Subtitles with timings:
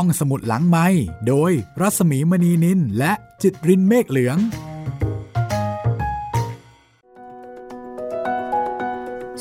[0.00, 0.86] ห้องสมุดหลังไม้
[1.28, 4.38] โดยรัสมีมณีนินและจิตรินเมฆเหลือง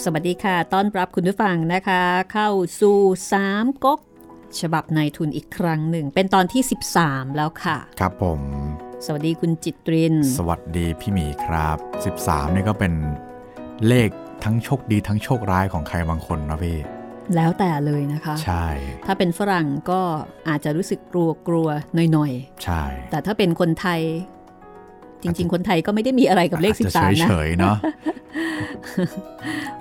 [0.04, 2.02] สวัสดีค่ะ ต้อนรับคุณผู้ฟังนะคะ
[2.33, 2.49] เข้า
[2.81, 2.99] สู่
[3.31, 3.99] สามก๊ก
[4.59, 6.61] ฉบับในทุนอีกครั้งหนึ่ง เป็นตอนที่
[6.99, 8.41] 13 แล้วค่ะ ครับผม
[9.05, 11.77] สวัสดีคุณจิตริน สวัสดีพี่หมีครับ
[12.17, 12.93] 13 นี่ก็เป็น
[13.87, 14.09] เลข
[14.43, 16.79] ทั้งโชคดีทั้งโชคร้ายของใครบางคนนะพี่
[17.36, 18.66] แล้วแต่เลยนะคะ ใช่
[19.05, 20.02] ถ้าเป็นฝรั่งก็
[20.50, 22.32] อาจจะรู้สึกกลัวกลัวๆหน่อย
[22.64, 24.02] ใช่ๆแต่ถ้าเป็นคนไทย
[25.24, 27.78] จริง ๆ คนไทยก็ไม่ได้มีอะไรกับเลขอาจจะ13นะเฉยๆเนาะ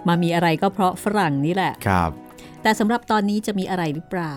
[0.09, 2.11] มามีอะไรก็เพราะฝรั่งนี่แหละ ครับ
[2.62, 4.35] แต่สำหรับตอนนี้จะมีอะไรหรือเปล่า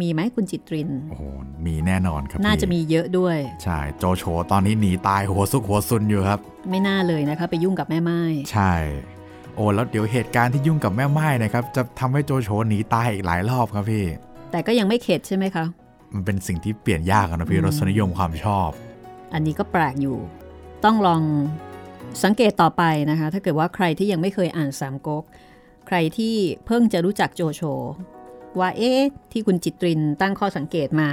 [0.00, 1.22] มีไหมคุณจิตริน โอ้โห
[1.66, 6.38] มีแน่นอนครับน่าพี่จะมีเยอะด้วย ใช่ โจโฉตอนนี้หนีตายหัวซุกหัวซุนอยู่ครับ
[6.70, 8.20] ไม่น่าเลยนะคะ ไปยุ่งกับแม่ไม้
[8.52, 8.72] ใช่
[9.58, 14.04] โอ้แล้วเดี๋ยวเหตุการณ์ที่ยุ่งกับแม่ไม้นะครับ จะทำให้โจโฉหนีตายอีกหลายรอบครับพี่
[14.50, 15.64] แต่ก็ยังไม่เข็ดใช่ไหมคะ
[16.14, 18.70] มันเป็นสิ่งที่เปลี่ยนยากอะนะพี่อืมรสนิยมความชอบ
[19.34, 20.16] อันนี้ก็แปลกอยู่
[20.84, 21.22] ต้องลอง
[22.24, 25.24] สังเกตต่อไปนะคะ ถ้าเกิดว่าใครที่ยังไม่เคยอ่านสามก๊ก
[25.86, 26.34] ใครที่
[26.66, 27.62] เพิ่งจะรู้จักโจโฉ
[28.58, 29.00] ว่าเอ๊ะ
[29.32, 31.10] ที่คุณจิตรินตั้งข้อสังเกตมา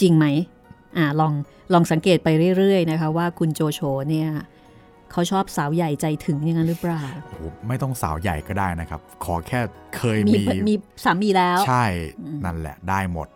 [0.00, 0.26] จริงไหม
[0.96, 1.32] อ่าลอง
[1.72, 4.28] ลองสังเกตไปเรื่อยๆนะคะ ว่าคุณโจโฉเนี่ย
[5.12, 9.60] เขาชอบสาวใหญ่ใจถึงอย่างนั้นหรือเปล่าโอ้โหไม่ต้องสาวใหญ่ก็ได้นะครับ ขอแค่
[9.96, 10.74] เคยมีมีมี
[11.04, 11.84] สามีแล้ว ใช่
[12.20, 13.28] อืมนั่นแหละได้หมด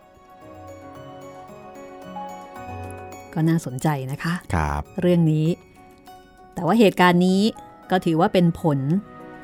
[3.33, 5.47] ก็น่าสนใจนะคะครับ เรื่องนี้
[6.55, 7.41] แต่ว่าเหตุการณ์นี้
[7.91, 8.79] ก็ถือว่าเป็นผล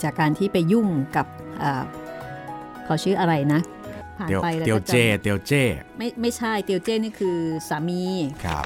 [0.04, 1.28] จากการที่ไปยุ่งกับ
[1.60, 1.84] เอ่อ
[2.86, 3.62] เขาชื่ออะไรนะ
[4.18, 5.52] ผ่านเตียวไปแล้วเตียวก็เจจำเตียวเจ
[5.98, 7.38] ไม่ไม่ใช่เตียวเจ้นี่คือ
[7.70, 8.04] สามี
[8.46, 8.62] ครั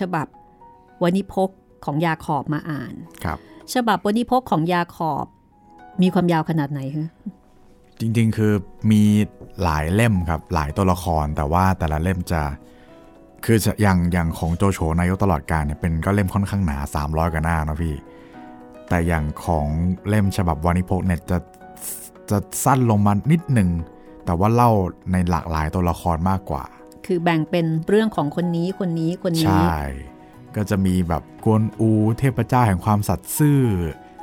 [0.00, 0.26] ฉบับ
[1.02, 1.50] วนิพก
[1.84, 2.12] ของยา
[4.96, 5.26] ขอบ
[6.02, 7.08] มีความยาวขนาดไหนคะ
[8.00, 8.52] จริงๆคือ
[8.90, 9.02] มี
[9.62, 12.42] หลายเล่มครับหลายตัวละครแต่ว่าแต่ละเล่มจะ
[13.44, 17.94] คือจะอย่างอย่างของโจโฉนายกตลอดการเนี่ยเป็นก็เล่มค่อนข้างหนา 300กว่าหน้านะพี่
[18.88, 19.66] แต่อย่างของ
[20.08, 21.38] เล่มฉบับวานิพกเนี่ยจะ
[22.30, 23.68] จะสั้นลงมานิดหนึ่ง
[24.26, 24.70] แต่ว่าเล่า
[25.12, 26.64] ในหลากหลายตัวละครมากกว่า
[27.06, 29.80] คือแบ่งเป็นเรื่องของคนนี้คนนี้คนใชนี้่
[30.56, 33.60] ก็จะมีแบบกวนอูเทพเจ้าแห่งความสัตย์ซื่อ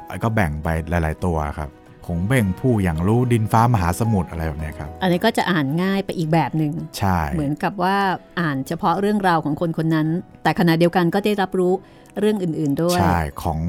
[0.10, 1.70] แล้วก็แบ่งไปหลาย ๆ ตัวครับ
[2.08, 7.98] คงเบ่งผู้อย่างรู้ดินฟ้ามหาสมุทรอะไรแบบเนี้ยครับ อันนี้ก็จะอ่านง่ายไปอีกแบบหนึ่งใช่ เหมือนกับว่า
[8.40, 10.08] อ่านเฉพาะเรื่องราวของคนคนนั้น
[10.44, 11.74] แต่ขณะเดียวกันก็ได้รับรู้
[12.20, 13.60] เรื่องอื่น ๆด้วย ใช่ ของ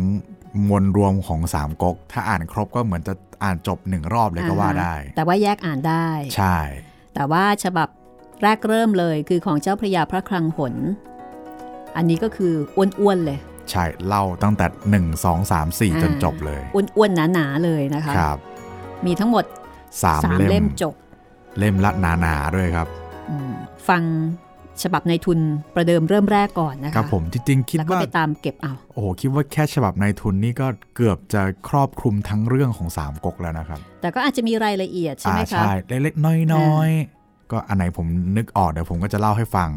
[0.67, 6.07] มวลรวมของสามก๊กถ้าอ่านครบก็เหมือนจะอ่านจบหนึ่งรอบเลยก็ว่าได้ แต่ว่าแยกอ่านได้
[6.37, 6.59] ใช่
[7.15, 7.89] แต่ว่าฉบับ
[8.43, 10.75] แรกเริ่มเลยคือของเจ้าพระยาพระคลังหน
[11.97, 13.39] อันนี้ก็คืออ้วนๆเลย
[13.71, 14.67] ใช่เล่าตั้งแต่
[15.03, 18.39] 1 2 3 4 จนจบเลย อ้วนๆหนาๆเลยนะคะครับ
[19.07, 19.45] มีทั้งหมด
[20.03, 20.95] สามสามเล่เล่มมจบ
[21.59, 22.89] เล่มละหนาๆด้วยครับ
[23.31, 23.53] อืม
[23.89, 24.03] ฟัง
[24.83, 25.39] ฉบับในทุน
[25.75, 39.71] ประเดิมเริ่มแรกก่อนนะคะครับผมจริงๆคิดแล้วก็ว่าไปตามเก็บเอาโอ้โหคิดว่าแค่ฉบับในทุนนี่ก็เกือบจะครอบคลุมทั้งเรื่องของสามก๊กแล้วนะครับ แต่ก็อาจจะมีรายละเอียดใช่ไหมอ่าคะใช่เล็กๆน้อยๆ ก็อันไหนผมนึกออกเดี๋ยวผมก็จะเล่าให้ฟัง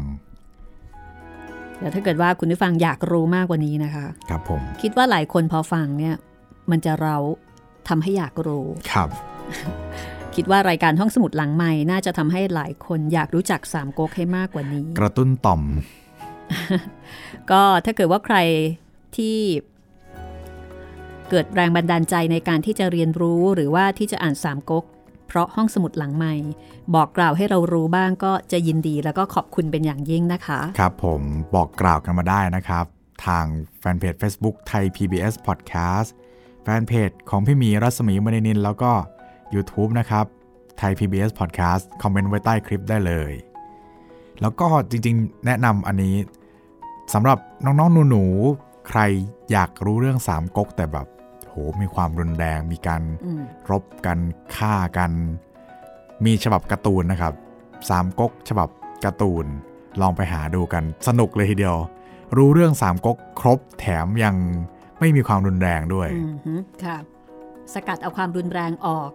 [1.78, 6.14] แต่ถ้าเกิดว่าคุณผู้ฟังอยากรู้มากกว่านี้นะคะ ครับผม คิดว่าหลายคนพอฟังเนี่ย
[6.70, 7.16] มันจะเรา
[7.88, 9.08] ทำให้อยากรู้ครับ
[10.40, 15.62] คิดว่ารายการห้องสมุดหลังใหม่น่าจะทำให้หลายคนอยากรู้จักสามก๊กให้มากกว่านี้ กระตุ้นต่อม
[17.50, 18.36] ก็ถ้าเกิดว่าใคร
[19.16, 19.36] ที่
[21.30, 24.84] เกิดแรงบันดาลใจในการที่จะเรียนรู้หรือว่าที่จะอ่านสามก๊ก
[25.26, 26.34] เพราะห้องสมุดหลังใหม่
[26.94, 31.20] บอกกล่าวให้เรารู้บ้างก็จะยินดีแล้วก็ขอบคุณเป็นอย่างยิ่งนะคะ ครับผม
[31.54, 32.84] บอกกล่าวกันมาได้นะครับ
[33.26, 33.44] ทาง
[33.78, 36.08] แฟนเพจ Facebook ไทย PBS Podcast
[36.62, 38.92] แฟนเพจของพี่หมีรัศมีมณีนินแล้วก็
[39.54, 40.24] YouTube นะครับ
[40.78, 43.32] ไทย PBS Podcast คอมเมนต์ไว้ใต้คลิปได้เลย
[44.40, 46.16] แล้วก็จริงๆ แนะนำอันนี้
[47.14, 49.00] สำหรับน้องๆ หนูๆ ใคร
[49.50, 51.06] อยากรู้เรื่องสามก๊กแต่แบบ
[51.48, 54.18] โหมีความรุนแรง มีการอืมรบกัน
[54.56, 55.12] ฆ่ากัน
[56.24, 57.34] มีฉบับการ์ตูนนะครับ
[57.90, 58.68] สามก๊กฉบับ
[59.04, 59.46] การ์ตูน
[60.00, 61.76] ลองไปหาดูกันสนุกเลยทีเดียว
[62.36, 64.34] รู้เรื่องสามก๊กครบแถมยัง
[64.98, 66.54] ไม่มีความรุนแรงด้วยอืมฮึ
[66.84, 66.96] ค่ะ
[67.74, 69.10] สกัดเอาความรุนแรงออก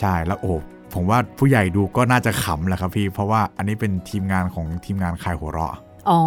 [0.00, 0.52] ใช่แล้วโอ้
[0.94, 5.74] ผมว่าผู้ใหญ่ดูก็น่าจะขำแหละครับพี่ เพราะว่าอันนี้เป็นทีมงานของทีมงานคลายหัวเราะ
[6.10, 6.20] อ๋อ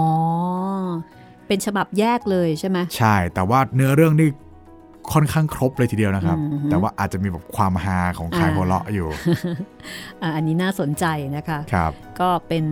[1.47, 4.29] เป็นฉบับแยกเลยใช่ไหมใช่ แต่ว่าเนื้อเรื่องนี่
[5.13, 9.07] ค่อนข้างครบเลยทีเดียวนะครับอือฮึแต่ว่าอาจจะมีแบบความฮาของคลายหัวเราะอยู่
[10.21, 11.05] อะอันนี้น่าสนใจ
[11.37, 12.65] นะคะครับ ก็เป็น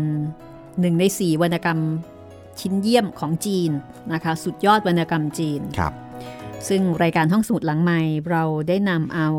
[0.80, 1.80] หนึ่งในสี่วรรณกรรม
[2.60, 3.72] ชิ้นเยี่ยมของจีน
[4.14, 5.94] นะคะ สุดยอดวรรณกรรมจีนครับ
[6.68, 8.00] ซึ่งรายการห้องสมุดหลังไม้
[8.32, 9.30] เราได้นำเอา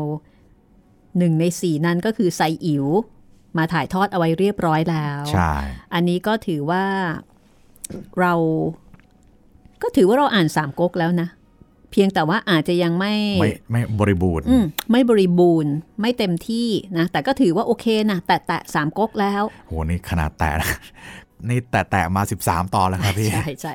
[1.17, 2.85] หนึ่งในสี่นั้นก็คือไซอิ๋ว
[3.57, 5.51] มาถ่ายทอดเอาไว้เรียบร้อยแล้วใช่
[5.93, 6.83] อันนี้ก็ถือว่า
[8.19, 8.33] เรา
[9.81, 11.29] ก็ถือว่าเราอ่านสามก๊กแล้วนะ
[11.91, 16.67] เพียงแต่ว่าอาจจะยังไม่ ไม่ไม่บริบูรณ์อืมไม่บริบูรณ์ ไม่เต็มที่
[16.97, 20.71] นะ แต่ก็ถือว่าโอเคนะ แต่แต่สามก๊กแล้วโหนี่ขนาดแตะนะ
[21.49, 23.73] นี่แตะแตะมา 13 ตอนแล้วครับพี่ ใช่ใช่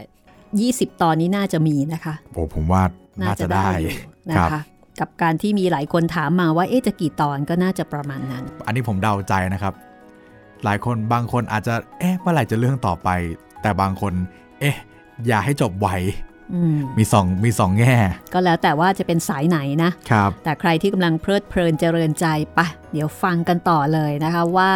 [0.61, 2.83] ยี่สิบตอนนี้น่าจะมีนะคะโอ้ผมว่า
[3.21, 3.93] น่าจะได้อยู่
[4.31, 4.63] นะครับคะ
[5.01, 9.75] กับการที่มีหลายคนถามมาว่าเอ๊ะจะกี่ตอนก็น่าจะประมาณนั้น อันนี้ผมเดาใจนะครับ
[10.65, 13.09] หลายคนบางคนอาจจะเอ๊ะเมื่อไหร่จะเรื่องต่อไป
[13.63, 14.13] แต่บางคน
[14.61, 14.77] เอ๊ะ
[15.27, 15.89] อย่าให้จบไว
[16.55, 17.97] อืมมีสองมีสองแง่
[18.33, 24.73] ก็แล้วแต่ว่าจะเป็นสายไหนนะครับ แต่ใครที่กำลังเพลิดเพลินเจริญใจปะเดี๋ยวฟังกันต่อเลยนะคะว่า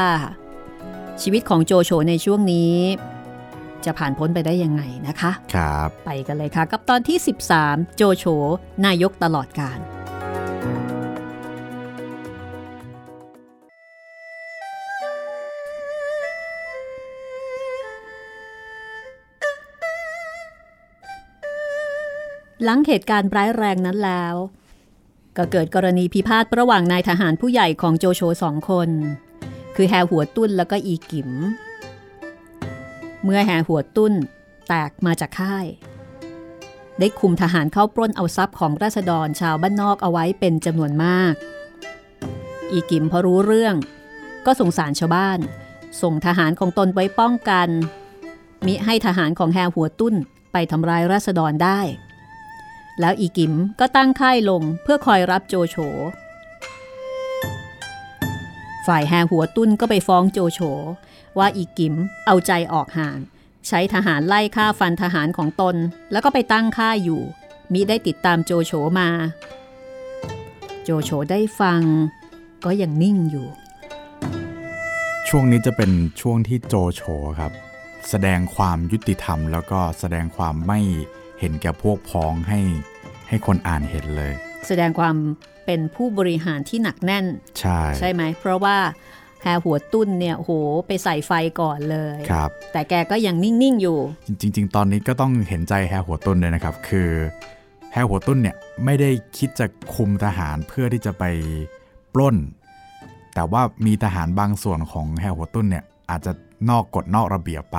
[1.23, 2.75] ชีวิตของโจโฉในช่วงนี้
[3.85, 7.19] จะผ่านพ้นไปได้ยังไงนะคะ ครับ ไปกันเลยค่ะ กับตอนที่
[7.59, 8.25] 13 โจโฉ
[8.87, 9.79] นายกตลอดการ
[22.65, 24.35] หลังเหตุการณ์ร้ายแรงนั้นแล้ว
[25.37, 28.89] ก็เกิดกรณีพิพาทระหว่างนายทหารผู้ใหญ่ของโจโฉสองคน
[29.77, 31.31] คือแฮหัวตุ้นแล้วก็อีกิม
[33.25, 34.13] เมื่อแฮหัวตุ้น
[34.69, 35.67] แตกมาจากค่าย
[36.99, 41.35] ได้คุมทหารเข้าปล้นเอาทรัพย์ของราษฎรชาวบ้านนอกเอาไว้เป็นจำนวนมาก
[42.73, 43.75] อีกิมพอรู้เรื่อง
[44.47, 45.39] ก็สงสารชาวบ้าน
[46.03, 47.69] ส่งทหารของตนไว้ป้องกัน
[48.67, 50.15] มิให้ทหารของแฮหัวตุ้น
[50.53, 51.81] ไปทำร้ายราษฎรได้
[53.01, 55.77] แล้วอีกิมก็ตั้งค่ายลงเพื่อคอยรับโจโฉ
[58.87, 60.61] ฝ่ายแฮหัวตุ้นก็ไปฟ้องโจโฉ
[61.39, 61.95] ว่าอีกิม
[62.27, 63.19] เอาใจออกห่าง
[63.69, 65.77] ใช้ทหารไล่ฆ่าฟันทหารของตน
[66.13, 67.23] แล้วก็ไปตั้งค่ายอยู่
[67.73, 69.09] มิได้ติดตามโจโฉมา
[70.85, 71.81] โจโฉได้ฟัง
[72.65, 73.49] ก็ยังนิ่งอยู่
[75.29, 75.91] ช่วงนี้จะเป็น
[76.21, 77.03] ช่วงที่โจโฉ
[77.39, 77.53] ครับ
[78.11, 80.81] แสดงความยุติธรรม แล้วก็แสดงความไม่
[81.43, 82.61] เห็นแก่พวกพ้องให้
[83.29, 84.33] ให้คนอ่านเห็นเลย
[84.67, 85.17] แสดงความ
[85.67, 87.25] เป็นผู้บริหารที่หนักแน่น
[87.61, 88.77] ใช่ใช่ไหม เพราะว่า
[89.43, 90.51] แฮหัวตุ้นเนี่ยโห
[90.87, 93.99] ไปใส่ไฟก่อนเลยครับ แต่แกก็ยังนิ่ง ๆ อยู่
[94.41, 97.11] จริง ๆ ตอนนี้ก็ต้องเห็นใจแฮหัวตุ้นเลยนะครับ คือ
[97.93, 101.25] แฮหัวตุ้นเนี่ยไม่ได้คิดจะคุมทหารเพื่อที่จะไป
[102.15, 102.37] ปล้น
[103.35, 106.33] แต่ว่ามีทหารบางส่วนของแฮหัวตุ้นเนี่ยอาจจะ
[106.71, 107.79] นอกกฎนอกระเบียบไป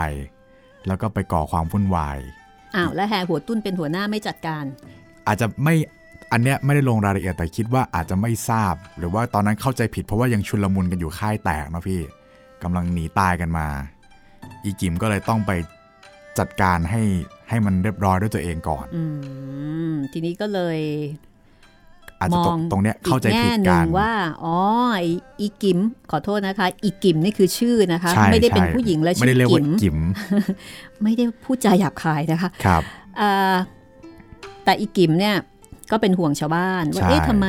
[0.87, 2.17] แล้วก็ไปก่อความวุ่นวาย
[2.75, 4.63] อ้าวแล้วแฮหัวตุ้นเป็นหัวหน้าไม่จัดการ
[5.27, 5.75] อาจจะไม่
[6.31, 12.01] อันเนี้ยไม่ได้ลงรายละเอียดแต่คิดว่าอาจจะไม่ทราบ หรือว่าตอนนั้นเข้าใจผิดเพราะว่ายังชุลมุนกันอยู่ค่ายแตกนะพี่
[12.63, 13.67] กำลังหนีตายกันมา
[14.63, 15.51] อีกิมก็เลยต้องไป
[16.39, 17.01] จัดการให้
[17.49, 19.03] ให้มันเรียบร้อยด้วยตัวเองก่อนอื
[19.91, 20.79] มทีนี้ก็เลย
[22.19, 24.11] อาจจะมตองรงตรงเนี้ยเข้าใจอีกผิแง่ดหกันึ่นงว่า
[24.43, 24.57] อ๋อ
[24.95, 25.07] ไอ้
[25.41, 25.79] อีกิม
[26.11, 29.97] ขอโทษนะคะ อีกิมนี่คือชื่อนะคะใช่ไม่ได้เป็นใช่ผู้หญิงและไม่ชื่ได้อเรียกกิว่ามกิม
[31.03, 32.83] ไม่ได้พูดจาหยาบคายนะคะครับ
[33.19, 33.55] อ่า
[34.63, 35.35] แต่อีกิมเนี่ย
[35.91, 37.47] ก็เป็นห่วงชาวบ้านว่าใช่เอ๊ะทำไม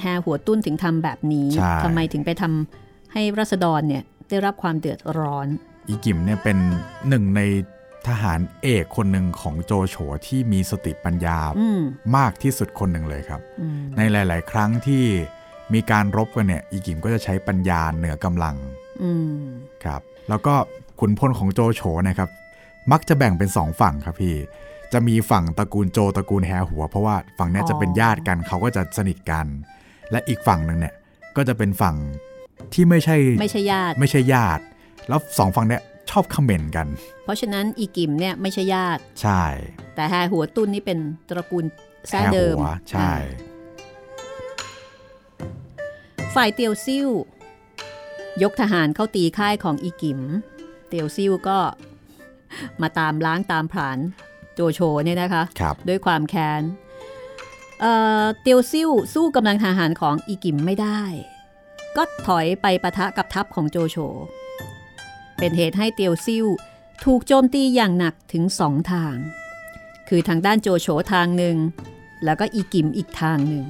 [0.00, 5.46] แฮหัวตุ้นถึงทำแบบนี้ใช่ทำไมถึงไปทำให้รัษฎรเนี่ยได้รับความเดือดร้อน
[5.88, 6.56] อีกิมเนี่ยเป็น
[7.08, 7.40] หนึ่งใน
[8.08, 11.80] ทหารเอกคนหนึ่งของโจโฉที่มีสติปัญญาอืม
[12.16, 15.04] มากที่สุดคนหนึ่งเลยครับอืมในหลาย ๆ ครั้งที่
[15.74, 18.56] มีการรบกันเนี่ยอีกิมก็จะใช้ปัญญาเหนือกำลัง
[19.02, 19.44] อืม
[19.84, 20.54] ครับ แล้วก็
[21.00, 22.28] ขุนพลของโจโฉนะครับ
[22.92, 24.36] มักจะแบ่งเป็นสองฝั่งครับพี่
[24.92, 29.46] จะมีฝั่งตระกูลโจตระกูลแฮหัว เพราะว่าฝั่งเนี้ยอ๋อจะเป็นญาติกันเขาก็จะสนิทกัน
[30.10, 30.94] และอีกฝั่งหนึ่งเนี่ย
[31.36, 31.96] ก็จะเป็นฝั่ง
[32.74, 34.62] ที่ไม่ใช่ไม่ใช่ญาติ ไม่ใช่ญาติ
[35.08, 35.82] แล้วสองฝั่งเนี้ย
[36.12, 36.86] ชอบคอมเมนต์กัน
[37.24, 39.42] เพราะฉะนั้นอีกิมเนี่ยไม่ใช่ญาติ ใช่
[39.94, 41.64] แต่แฮหัวตุ้นนี่เป็นตระกูล
[42.08, 43.12] แท้แฮเดิมหัวใช่อ่า
[46.34, 47.08] ฝ่ายเตียวซิ่ว
[48.42, 50.20] ยกทหารเข้าตีค่ายของอีกิม
[50.88, 51.58] เตียวซิ่วก็
[52.82, 53.98] มาตามล้างตามผลาญ
[54.54, 56.62] โจโฉเนี่ยนะคะครับด้วยความแค้น
[57.80, 57.92] เอ่
[58.22, 61.02] อเตียวซิ่วสู้กำลังทหารของอีกิมไม่ได้
[61.96, 63.96] ก็ถอยไปปะทะกับทัพของโจโฉ
[65.44, 66.46] เป็นเหตุให้เตียวซิ่ว
[67.04, 69.16] ถูกโจมตีอย่างหนักถึงสองทาง
[70.08, 71.56] คือทางด้านโจโฉทางหนึ่ง
[72.24, 73.64] แล้วก็อีกิมอีกทางหนึ่ง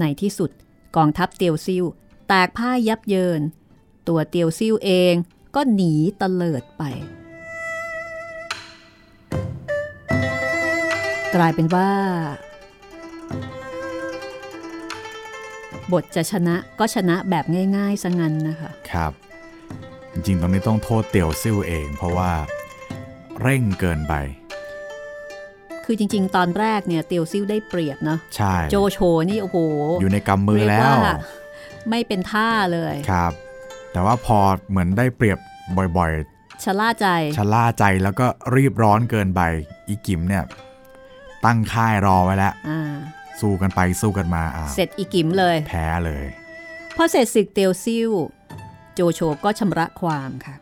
[0.00, 0.50] ในที่สุด
[0.96, 1.84] กองทัพเตียวซิ่ว
[2.28, 3.40] แตกพ่ายยับเยิน
[4.08, 5.14] ตัวเตียวซิ่วเอง
[5.54, 6.82] ก็หนีตะเลิดไป
[11.34, 11.90] กลายเป็นว่า
[15.92, 17.44] บทจะชนะก็ชนะแบบ
[17.76, 19.12] ง่ายๆซะงั้นนะคะ ครับ
[20.14, 22.30] จริงๆ ตรงนี้ต้องโทษเตียวซิ่วเอง เพราะว่า
[23.42, 24.14] เร่งเกินไป
[25.84, 28.98] คือจริง ๆ ตอนแรกเนี่ยเตียวซิ่วได้เปรียบเนาะใช่โจโฉ
[29.30, 29.58] นี่โอ้โห
[30.00, 31.16] อยู่ในกำมือแล้วเรียกา
[31.90, 33.32] ไม่เป็นท่าเลยครับ
[33.92, 34.38] แต่ว่าพอ
[34.70, 35.38] เหมือนได้เปรียบ
[35.98, 36.12] บ่อย
[36.64, 39.40] ชะล่าใจๆชะล่าใจแล้วก็รีบร้อนเกินไป
[39.88, 40.44] อีกิมเนี่ย
[41.44, 42.94] ตั้งค่ายรอไว้แล้วอ่า
[43.40, 46.26] สู้กันไปสู้กันมาอ้าวเสร็จอีกิมเลย แพ้เลย
[46.96, 48.10] พอเสร็จศึกเตียวซิ่ว
[48.94, 50.54] โจโฉก็ชำระความค่ะ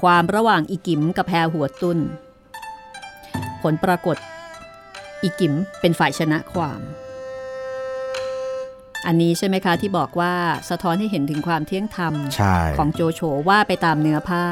[0.00, 1.98] ความระหว่างอีกิมกับแพรหัวตุน
[3.62, 4.16] ผลปรากฏ
[5.22, 6.80] อีกิมเป็นฝ่ายชนะความ
[9.06, 10.34] อันนี้ใช่ไหมคะที่บอกว่า
[10.70, 14.44] สะท้อนให้เห็นถึงความเที่ยงธรรมใช่ของโจโฉว่าไปตามเนื้อผ้า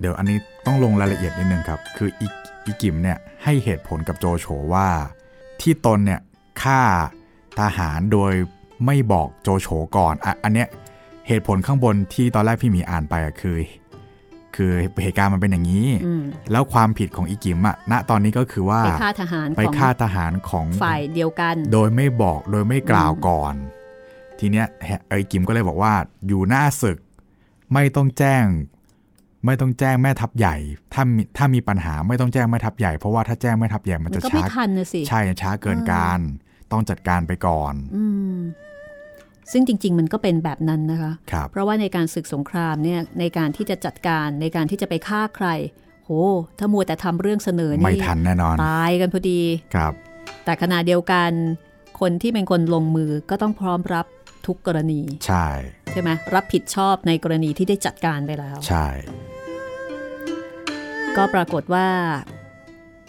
[0.00, 2.26] เดี๋ยวอันนี้ต้องลงรายละเอียดนิดนึงครับ คืออี
[2.66, 4.88] อีกิมเนี่ยให้เหตุผลกับโจโฉว่า
[5.60, 6.20] ที่ตนเนี่ย
[6.62, 6.80] ฆ่า
[7.60, 8.32] ทหารโดย
[8.86, 10.68] ไม่บอกโจโฉก่อนอะอันเนี้ย
[11.30, 13.56] เหตุผลข้างบนที่ตอนแรกพี่หมีอ่านไปอะคือ
[14.56, 14.72] คือ
[15.02, 16.22] เหตุการณ์มันเป็นอย่างนี้อืม
[16.52, 23.54] แล้วความผิดของอีกิมอะณตอนนี้ก็คือว่าไปฆ่าทหารไปของฆ่าทหารของฝ่ายเดียวกัน โดยไม่บอกโดยไม่กล่าวก่อน
[24.38, 24.66] ทีเนี้ย
[25.08, 25.92] ไอ้กิมก็เลยบอกว่า
[26.26, 26.98] อยู่หน้าศึก
[27.74, 28.44] ไม่ต้องแจ้ง
[29.46, 30.56] ไม่ต้องแจ้งแม่ทัพใหญ่
[30.94, 36.20] ถ้ามีถ้ามีปัญหาไม่ต้องแจ้งแม่ทัพใหญ่เพราะว่าถ้าแจ้งแม่ทัพใหญ่มันมันจะก็ไม่ช้าทันนะสิใช่ช้าเกินการ
[36.72, 38.38] ต้องจัดการไปก่อน อืม
[39.52, 45.48] ซึ่งจริง ๆ มันก็เป็นแบบนั้นนะคะครับเพราะว่าในการศึกสงครามเนี่ยในการที่จะจัดการในการที่จะไปฆ่าใคร
[46.04, 46.10] โห
[46.58, 49.40] ถ้ามัวแต่ทำเรื่องเสนอไม่นี่ทันแน่นอนตายกันพอดี
[49.74, 49.92] ครับ
[50.44, 51.30] แต่ขณะเดียวกัน
[52.00, 54.06] คนที่เป็นคนลงมือก็ต้องพร้อมรับ
[54.46, 55.46] ทุกกรณี ใช่
[55.92, 58.86] ใช่ไหมรับผิดชอบในกรณีที่ได้จัดการไปแล้ว ใช่
[61.16, 61.88] ก็ปรากฏว่า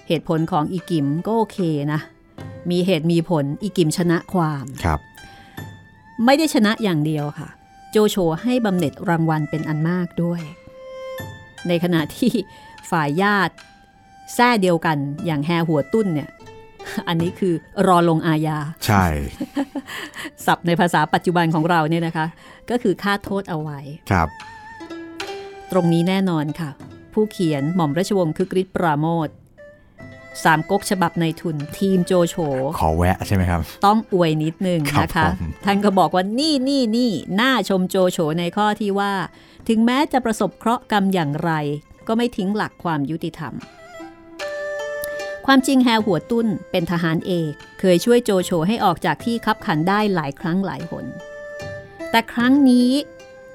[0.07, 1.59] เหตุผลของอีกิมก็โอเค
[1.93, 1.99] นะ
[2.71, 4.99] มีเหตุมีผลอีกิมชนะความครับ
[6.25, 7.49] ไม่ได้ชนะอย่างเดียวค่ะ
[7.91, 10.41] โจโฉให้บำเหน็จรางวัลเป็นอันมากด้วย
[11.67, 12.31] ในขณะที่
[12.91, 13.53] ฝ่ายญาติ
[14.35, 16.29] แท้เดียวกันอย่างแฮหัวตุ้นเนี่ย
[17.07, 17.53] อันนี้คือ
[17.87, 19.05] รอลงอาญา ใช่
[20.45, 22.25] ศัพท์ในภาษาปัจจุบันของเราเนี่ยนะคะ
[22.69, 23.79] ก็คือค่าโทษเอาไว้
[24.11, 24.27] ครับ
[25.71, 26.69] ตรงนี้แน่นอนค่ะ
[27.13, 29.27] ผู้เขียนหม่อมราชวงศ์คึกฤทธิ์ปราโมท
[30.43, 32.35] สามก๊กฉบับในทุนทีมโจโฉ
[32.79, 37.11] ขอแวะใช่ไหมครับ ต้องอวยนิดนึงครับนะคะผมท่านก็บอกว่านี่นี่นี่
[37.41, 39.13] น่าชมโจโฉในข้อที่ว่า
[39.67, 41.51] ถึงแม้จะประสบเคราะห์กรรมอย่างไร
[42.07, 43.53] ก็ไม่ทิ้งหลักความยุติธรรม
[45.45, 51.05] ความจริงแฮหัวตุ้นเป็นทหารเอก เคยช่วยโจโฉให้ออกจากที่คับขันได้หลายครั้งหลายหน
[52.11, 52.89] แต่ครั้งนี้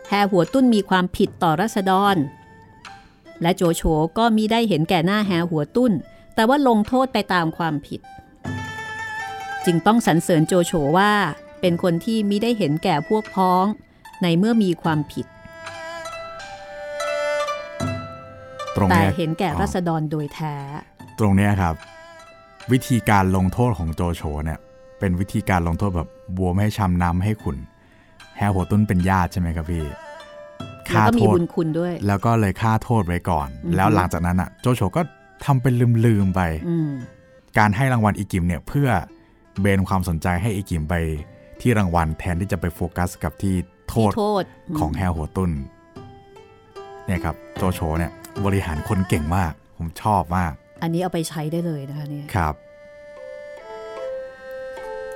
[0.09, 2.17] แฮหัวตุ้นมีความผิดต่อรัษฎร
[3.43, 3.83] และโจโฉ
[4.19, 5.93] ก็มิได้เห็นแก่หน้าแฮหัวตุ้น
[6.37, 8.01] แต่ว่าลงโทษไปตามความผิด
[9.65, 11.13] จึงต้องสรรเสริญโจโฉว่า
[11.61, 13.65] เป็นคนที่มิได้เห็นแก่พวกพ้อง
[14.23, 15.27] ในเมื่อมีความผิด
[18.77, 20.55] ตรงแต่เนี้ยเห็นแก่รัษฎรโดยแท้
[21.19, 21.75] ตรงเนี้ยครับ
[22.73, 24.59] วิธีการลงโทษของโจโฉเนี่ย
[24.99, 27.57] เป็นวิธีการลงโทษแบบบัวไม่ให้ช้ำน้ำให้ขุน
[28.37, 29.85] แฮร์หัวตุ้นเป็นญาติใช่ไหมครับพี่
[30.93, 35.03] แล้วฆ่าก็โทมีษบุญคุณด้วยแล้วก็เลยฆ่าโทษไว้ก่อนอือฮึแล้วหลังจากนั้นอะ โจโฉก็
[35.45, 35.75] ทำเป็น
[36.07, 36.91] ลืมๆไปอืม
[37.59, 38.89] การให้รางวัลอีกิมเนี่ยเพื่อ
[39.61, 40.95] เบนความสนใจให้อีกิมไป
[41.61, 43.55] ที่รางวัลแทนที่จะไปโฟกัสกับที่
[43.89, 44.45] โทที่ษโทษ
[44.79, 45.51] ของแฮร์หัวตุ้น
[47.07, 48.13] เนี่ยครับโจโฉเนี่ย
[48.45, 50.53] บริหารคนเก่งมาก ผมชอบมาก
[50.83, 52.55] อันนี้เอาไปใช้ได้เลยนะคะเนี่ยครับ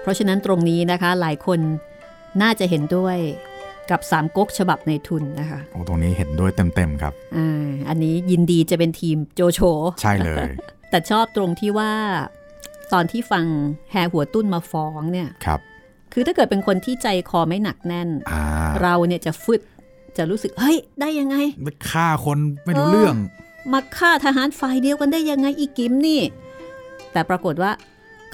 [0.00, 1.58] เพราะฉะนั้นตรงนี้นะคะหลายคน
[2.42, 3.16] น่าจะเห็นด้วย
[3.90, 9.60] กับสามก๊กฉบับในทุนนะคะโอ้ตรงนี้เห็นด้วยเต็มๆครับอ่าอันนี้ยินดีจะเป็นทีมโจโฉ
[10.00, 10.46] ใช่เลย
[10.90, 11.92] แต่ชอบตรงที่ว่า
[12.92, 13.44] ตอนที่ฟัง
[13.90, 15.60] แฮหัวตุ้นมาฟ้องเนี่ยครับ
[16.12, 18.42] คือถ้าเกิดเป็นคนที่ใจคอไม่หนักแน่นอ่า
[18.82, 19.60] เราเนี่ยจะฟึด
[20.16, 23.16] จะรู้สึก เฮ้ย ได้ยังไงไปฆ่าคนไม่รู้เรื่อง
[23.72, 26.20] มาฆ่าทหารฝ่ายเดียวกันได้ยังไงอีกิมนี่
[27.12, 27.72] แต่ปรากฏว่า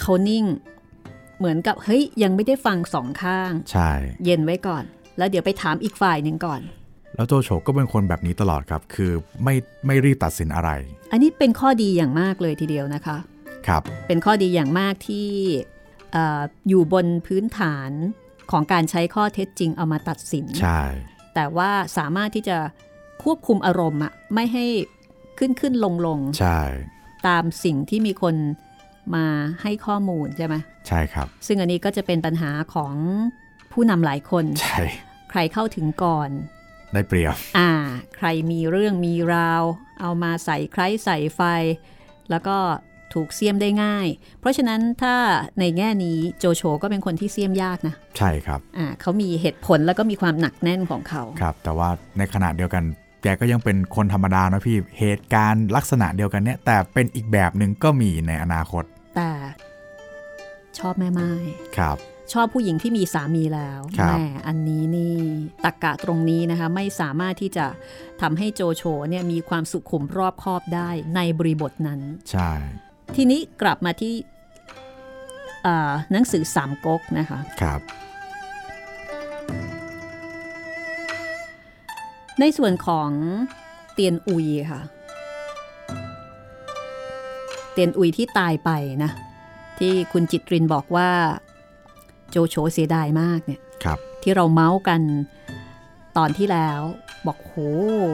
[0.01, 0.45] เขานิ่ง
[1.39, 3.91] เหมือนกับเฮ้ยยังไม่ได้ฟังสองข้าง ใช่
[4.25, 4.85] เย็นไว้ก่อน
[5.19, 6.61] แล้วเดี๋ยวไปถามอีกฝ่ายหนึ่งก่อน
[7.17, 9.11] แล้วโจโฉก็เป็นคนแบบนี้ตลอดครับ คือ
[9.45, 9.55] ไม่
[9.87, 10.71] ไม่รีบตัดสินอะไร
[11.13, 13.17] อันนี้เป็นข้อดีอย่างมากเลยทีเดียวนะคะ
[13.69, 15.29] ครับ เป็นข้อดีอย่างมากที่
[16.13, 17.91] เอออยู่บนพื้นฐาน
[18.51, 20.83] ของการใช้ข้อเท็จจริงเอามาตัดสิน ใช่
[21.35, 22.59] แต่ว่าสามารถที่จะ
[23.23, 24.65] ควบคุมอารมณ์อะไม่ให้
[25.39, 26.61] ขึ้นขึ้นลงลงใช่
[27.29, 28.35] ตามสิ่งที่มีคน
[29.15, 29.27] มา
[29.63, 30.55] ให้ข้อมูลใช่ไหม
[30.89, 32.95] ใช่ครับ ซึ่งอันนี้ก็จะเป็นปัญหาของ
[33.73, 36.31] ผู้นำหลายคน ใช่ใรเข้าถึงก่อน
[36.93, 37.71] ได้เปรียบ อ่า
[38.17, 39.63] ใครมีเรื่องมีราว
[40.01, 41.41] เอามาใส่ใครใส่ไฟ
[42.31, 42.57] แล้วก็
[43.15, 44.07] ถูกเสียมได้ง่าย
[44.41, 45.15] เพราะฉะนั้นถ้า
[45.61, 51.89] ในแง่นี้โจโฉก็เป็นคนที่เสียมยากนะ ใช่ครับ อ่าเขามีเหตุผลแล้วก็มีความหนักแน่นของเขา ครับ แต่ว่า
[52.19, 52.85] ในขณะเดียวกัน
[53.23, 58.85] แกก็ยังเป็นคนธรรมดานะพี่ เหตุการณ์ลักษณะเดียวกันเนี่ยแต่เป็นอีกแบบหนึ่งก็มีในอนาคต
[59.17, 59.31] แต่
[60.79, 61.31] ชอบแม่ไม้
[61.79, 61.99] ครับ
[62.33, 65.17] ชอบผู้หญิงที่มีสามีแล้วครับแม่อันนี้นี่
[65.65, 67.67] ตักกะตรงนี้นะคะ ไม่สามารถที่จะ
[68.21, 72.51] ทำให้โจโฉเนี่ยมีความสุขุมรอบคอบได้ในบริบทนั้น ใช่
[73.17, 74.15] ทีนี้กลับมาที่
[75.67, 77.81] อ่าหนังสือสามก๊กนะคะครับ
[82.41, 83.11] ในส่วนของ
[83.95, 84.81] เตียนอุยค่ะ
[87.73, 88.71] เตียนอุยที่ตายไป
[89.03, 89.11] นะ
[89.79, 91.11] ที่คุณจิตรินบอกว่า
[92.37, 95.01] โจโฉเสียดายมากเนี่ยครับที่เราเมาส์กัน
[96.17, 96.81] ตอนที่แล้ว
[97.27, 97.55] บอกโห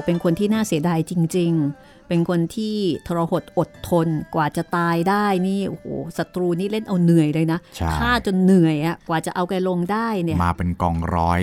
[0.05, 2.77] เป็นคนที่น่าเสียดายจริง ๆ เป็นคนที่
[3.07, 5.87] ทรหดอดทนกว่าจะตายได้นี่โอ้โห
[6.19, 11.41] ศัตรูนี่เล่นเอาเหนื่อยเลยนะใช่ฆ่าจนเหนื่อยอะกว่าจะเอาแกลงได้เนี่ยมาเป็นกองร้อย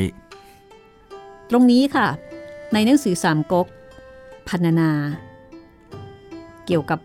[1.49, 2.07] ตรงนี้ค่ะ
[2.73, 3.67] ในหนังสือสามก๊ก
[4.47, 4.91] พันนา
[6.65, 6.99] เกี่ยวกับ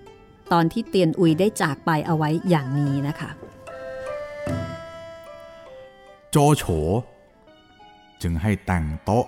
[0.52, 3.31] ตอนที่เตียนอุยได้จากไปเอาไว้อย่างนี้นะคะ
[6.37, 6.64] โจโฉ
[8.23, 9.26] จึงให้แต่งโต๊ะ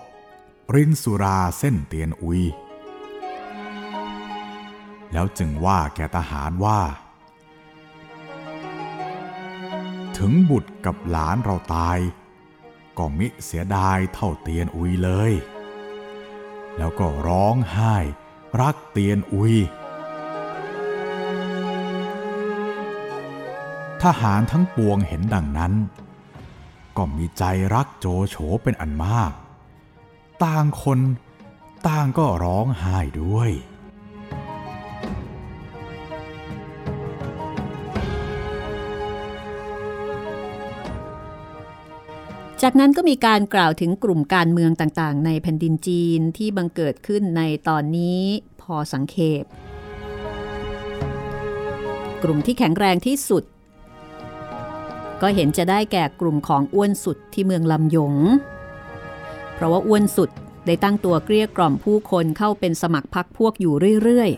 [0.74, 2.42] รินสุราเส้นเตียนอุย
[5.12, 6.80] แล้วจึงว่าแก่ทหารว่า
[10.16, 11.98] ถึงบุตรกับหลานเราตาย
[12.98, 15.32] ก็มิเสียดายเท่าเตียนอุยเลย
[16.76, 17.94] แล้วก็ร้องไห้
[18.60, 19.54] รักเตียนอุย
[24.02, 25.74] ทหารทั้งปวงเห็นดังนั้น
[26.96, 29.32] ก็มีใจรักโจโฉเป็นอันมาก
[30.44, 30.98] ต่างคน
[31.88, 33.50] ต่างก็ร้องไห้ด้วย
[42.62, 48.22] จากนั้นก็มีการกล่าวถึงกลุ่มการเมืองต่างๆ ในแผ่นดินจีนที่บังเกิดขึ้นในตอนนี้
[48.60, 49.44] พอสังเขป
[52.22, 53.44] กลุ่มที่แข็งแรงที่สุด
[55.22, 58.14] ก็เห็นจะได้แก่กลุ่มของอ้วนสุดที่เมืองลำยง
[59.54, 60.30] เพราะว่าอ้วนสุด
[60.66, 64.30] ได้ตั้งตัวเกลี้ยกล่อมผู้คนเข้าเป็นสมัครพักพวกอยู่เรื่อย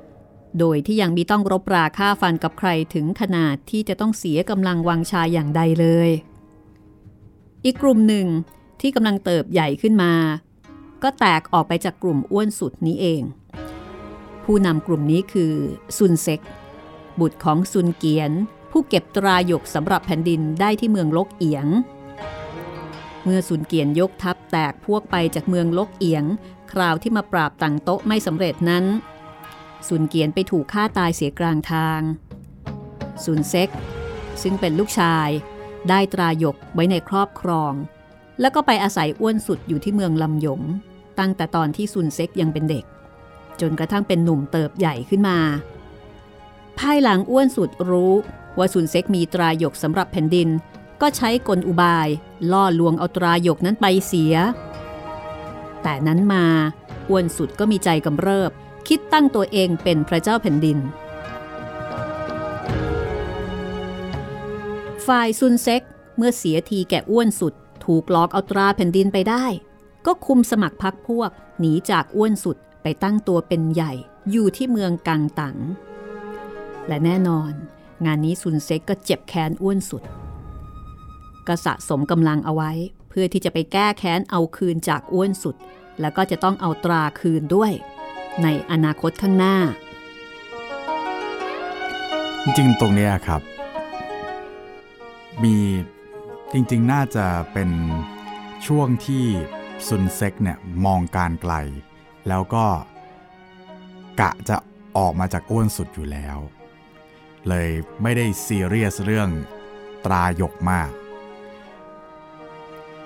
[0.00, 6.10] ๆ โดยที่ยังมีต้องรบราฆ่าฟันกับใครถึงขนาดที่จะต้องเสียกำลังวังชาอย่างใดเลย
[7.64, 8.26] อีกกลุ่มหนึ่ง
[8.80, 10.12] ที่กำลังเติบใหญ่ขึ้นมา
[11.02, 13.22] ก็แตกออกไปจากกลุ่มอ้วนสุดนี้เอง
[14.44, 15.52] ผู้นำกลุ่มนี้คือ
[15.96, 16.40] ซุนเซ็ก
[17.20, 18.32] บุตรของซุนเกียน
[18.78, 21.66] ผู้เก็บตราหยกสำหรับแผ่นดินได้ที่เมืองลกเอียง
[23.24, 26.24] เมื่อซุนเกียนยกทัพแตกพวกไปจากเมืองลกเอียง
[26.72, 28.84] คราวที่มาปราบต่างโต๊ะไม่สำเร็จนั้น
[29.88, 32.00] ซุนเกียนไปถูกฆ่าตายเสียกลางทาง
[33.24, 33.70] ซุนเซ็ก
[34.42, 35.28] ซึ่งเป็นลูกชาย
[35.88, 37.72] ได้ตราหยกไว้ในครอบครอง
[38.40, 40.60] แล้วก็ไปอาศัยอ้วนสุดอยู่ที่เมืองลำยง
[41.18, 42.84] ตั้งแต่ตอนที่ซุนเซ็กยังเป็นเด็ก
[43.60, 45.38] จนกระทั่งเป็นหนุ่มเติบใหญ่ขึ้นมา
[46.78, 48.14] ภายหลังอ้วนสุดรู้
[48.58, 50.48] ว่าซุนเซ็กมีตราหยกสำหรับแผ่นดิน
[51.00, 52.08] ก็ใช้กลอุบาย
[52.52, 54.34] ล่อลวงเอาตราหยกนั้นไปเสีย
[55.82, 56.44] แต่นั้นมา
[57.08, 58.50] อ้วนสุดก็มีใจกำเริบ
[58.88, 60.78] คิดตั้งตัวเองเป็นพระเจ้าแผ่นดิน
[65.06, 65.82] ฝ่ายซุนเซ็ก
[66.16, 69.44] เมื่อเสียทีแก่อ้วนสุด ถูกหลอกเอาตราแผ่นดินไปได้
[70.06, 73.92] ก็คุมสมัครพักพวก หนีจากอ้วนสุดไปตั้งตัวเป็นใหญ่
[74.30, 75.56] อยู่ที่เมืองกังตัง
[76.86, 77.52] และแน่นอน
[78.04, 80.02] งานนี้ซุนเซ็กก็เจ็บแค้นอ้วนสุด
[81.48, 82.72] ก็สะสมกำลังเอาไว้
[83.08, 85.56] เพื่อที่จะไปแก้แค้นเอาคืนจากอ้วนสุด
[86.00, 87.72] แล้วก็จะต้องเอาตราคืนด้วย
[88.42, 89.56] ในอนาคตข้างหน้า
[92.56, 93.42] จริงตรงเนี้ยครับ
[95.42, 95.56] มี
[96.52, 97.70] จริงๆ น่าจะเป็น
[98.66, 99.24] ช่วงที่
[99.88, 101.54] ซุนเซ็กเนี่ยมองการไกล
[102.28, 102.66] แล้วก็
[104.20, 104.56] กะจะ
[104.96, 106.38] ออกมาจากอ้วนสุดอยู่แล้ว
[107.48, 107.68] เลย
[108.02, 109.28] ไม่ได้ซีเรียสเรื่อง
[110.04, 110.90] ตราหยกมาก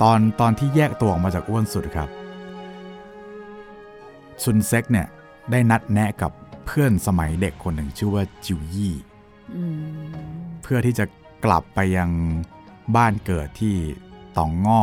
[0.02, 2.08] ตอนตอนที่แยกตัวออกมาจากอ้วนสุดครับ
[4.42, 5.06] ซุนเซ็กเนี่ย
[5.50, 6.32] ได้นัดแนะกับ
[6.66, 8.94] เพื่อนสมัยเด็กคนหนึ่งชื่อว่าจิวยี่
[9.56, 9.80] อืม
[10.62, 11.04] เพื่อที่จะ
[11.44, 12.10] กลับไปยัง
[12.96, 13.76] บ้านเกิดที่
[14.36, 14.82] ตองง่อ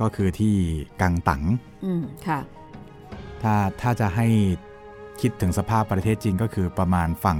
[0.00, 0.54] ก็คือที่
[1.00, 1.42] กังตัง
[1.84, 2.40] อืมค่ะ
[3.42, 4.26] ถ้าถ้าจะให้
[5.20, 7.38] คิดถึงสภาพประเทศจีนก็คือประมาณฝั่ง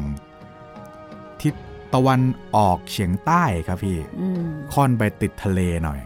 [1.43, 1.55] ทิศ
[1.95, 2.21] ตะวัน
[2.57, 6.01] ออกเฉียงใต้ครับพี่อืมค่อนไปติดทะเลหน่อย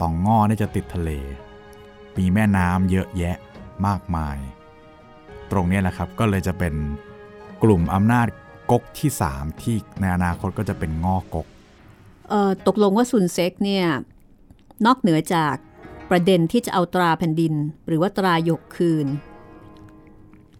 [0.00, 1.10] ตองง่อนี่จะติดทะเล
[2.18, 3.36] มีแม่น้ำเยอะแยะ
[3.86, 4.38] มากมาย
[5.50, 6.74] ตรงเนี้ยนะครับก็เลยจะเป็น
[7.62, 8.26] กลุ่มอำนาจ
[8.70, 11.46] ก๊กที่ 3 ที่ในอนาคตก็จะเป็นงอกก๊ก
[12.28, 13.86] เอ่อตกลงว่าซุนเซ็กเนี่ย
[14.86, 15.54] นอกเหนือจาก
[16.10, 17.54] ประเด็นที่จะเอาตราแผ่นดิน
[17.86, 19.06] หรือว่าตราหยกคืน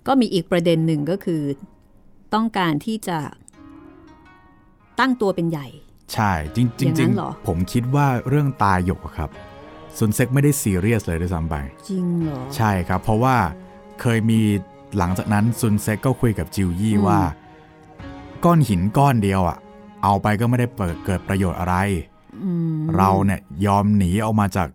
[0.07, 1.42] ก็มีอีกประเด็นหนึ่งก็คือ
[2.35, 3.18] ต้องการที่จะ
[5.00, 5.66] ตั้งตัวเป็นใหญ่
[6.12, 9.30] ใช่จริงจอย่างนั้ริงนเหรอผมคิดว่าเรื่องตายหยกอะครับ
[9.98, 11.54] ซุนเซ็กไม่ได้ซีเรียสเลยด้วยซ้ำไป
[11.88, 13.37] จริงเหรอ ใช่ครับ เพราะว่า
[14.00, 14.40] เคยมี
[14.98, 17.20] หลังจากนั้นซุนเซ็กก็คุยกับจิวยี่อืมว่า
[18.44, 19.59] ก้อนหินก้อนเดียวอะ
[20.04, 21.76] เอาไปก็ไม่ได้เปิดเกิดประโยชน์อะไร
[22.42, 24.68] อืมเราเนี่ยยอมหนีออกมาจาก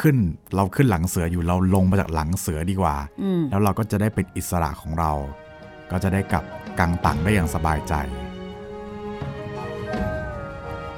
[0.00, 0.16] ขึ้น
[0.54, 5.12] เราขึ้นหลังเสืออยู่เราลงมาจากหลังเสือดีกว่าอืมแล้วเราก็จะได้เป็นอิสระของเรา
[5.90, 6.44] ก็จะได้กลับ
[6.78, 7.94] กังตังได้อย่างสบายใจ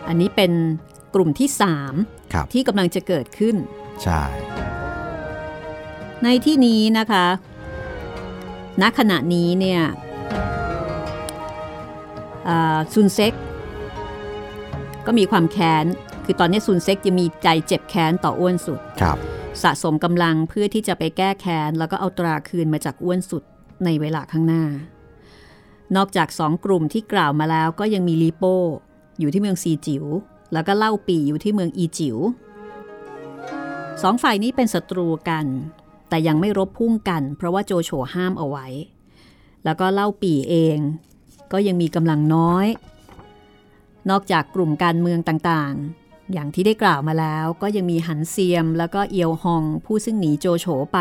[0.09, 0.53] อันนี้เป็น
[1.15, 1.95] กลุ่มที่สาม
[2.33, 3.57] ครับที่กำลังจะเกิดขึ้น
[4.03, 4.23] ใช่
[6.23, 7.27] ในที่นี้นะคะ
[8.83, 9.83] ณ ขณะนี้เนี่ย
[12.49, 13.35] อ่าซุนเซ็ก
[15.07, 15.85] ก็มีความแค้น
[16.25, 19.17] คือตอนนี้ซุนเซ็กจะมีใจเจ็บแค้นต่ออ้วนสุด ครับ
[19.63, 23.43] สะสมกำลังเพื่อที่จะไปแก้แค้น แล้วก็เอาตราคืนมาจากอ้วนสุด
[23.85, 24.65] ในเวลาข้างหน้า
[25.97, 28.57] นอกจากสองกลุ่มที่กล่าวมาแล้วก็ยังมีลีโป้
[29.21, 30.05] อยู่ที่เมืองซีจิว๋ว
[30.53, 32.17] แล้วก็เล่าปีอยู่ที่เมืองอีจิว๋ว
[34.03, 35.47] สองฝ่ายนี้เป็นศัตรูกัน
[36.09, 38.67] แต่ยังไม่รบพุ่งกัน เพราะว่าโจโฉห้ามเอาไว้
[39.65, 40.79] แล้วก็เล่าปีเอง
[41.53, 42.67] ก็ยังมีกำลังน้อย
[44.11, 51.01] นอกจากกลุ่มการเมืองต่างๆ อย่างที่ได้กล่าวมาแล้วก็ยังมีหันเซียมแล้วก็เอียวฮองผู้ซึ่งหนีโจโฉไป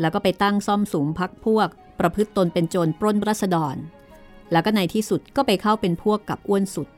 [0.00, 3.76] แล้วก็ไปตั้งซ่อมสุมพักพวก ประพฤติตนเป็นโจรปล้นรัษฎร
[4.52, 6.88] แล้วก็ในที่สุดก็ไปเข้าเป็นพวกกับอ้วนสุด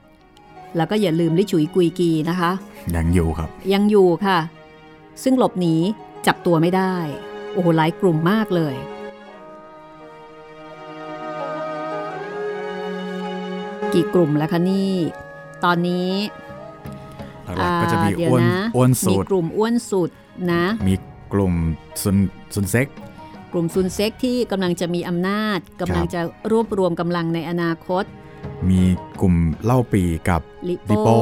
[0.76, 2.50] แล้วก็อย่าลืมลิฉุยกุยกีนะคะ
[2.96, 4.38] ยังอยู่ครับ ยังอยู่ค่ะ
[5.22, 5.76] ซึ่งหลบหนี
[6.26, 6.94] จับตัวไม่ได้
[7.52, 8.74] โอ้โหหลายกลุ่มมากเลย
[13.92, 14.94] กี่กลุ่มแล้วคะนี่
[15.64, 16.10] ตอนนี้
[17.44, 20.10] หลักๆก็จะมีอ่าเดี๋ยวอ้วนนะอ้วนสุมีดกลุ่มอ้วนสุด
[20.52, 20.94] นะ มี
[21.32, 21.54] กลุ่ม
[22.02, 22.16] ซุน
[22.54, 22.86] ซุนเซ็ก
[23.52, 26.20] กลุ่มซุนเซ็กที่กำลังจะมีอำนาจกำลังจะ
[26.52, 28.04] รวบรวมกำลังในอนาคต
[28.68, 28.82] มี
[29.20, 31.18] กลุ่มเล่าปีกับลิลิโป้โป้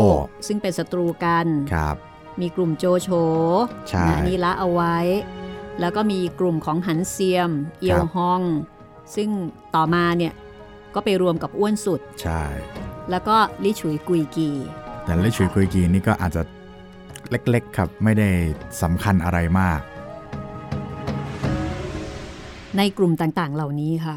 [0.47, 1.97] ซึ่งเป็นศัตรูกันครับ
[2.41, 3.09] มีกลุ่มโจโฉ
[3.89, 4.97] ใช่นะนี่ละเอาไว้
[5.81, 7.51] แล้วก็มีกลุ่มของหันเซียม
[7.81, 8.43] เอียวฮอง
[9.15, 9.29] ซึ่ง
[9.75, 10.33] ต่อมาเนี่ย
[10.95, 12.43] ก็ไปรวมกับอ้วนสุด ใช่
[13.11, 14.51] แล้วก็ลิฉุยกุยกี
[15.05, 16.43] แต่เล่ชุยคุยกีนี่ก็อาจจะ
[17.31, 18.29] เล็กๆครับไม่ได้
[18.83, 19.81] สำคัญอะไรมาก
[22.77, 24.15] ในกลุ่มต่างๆเหล่านี้ค่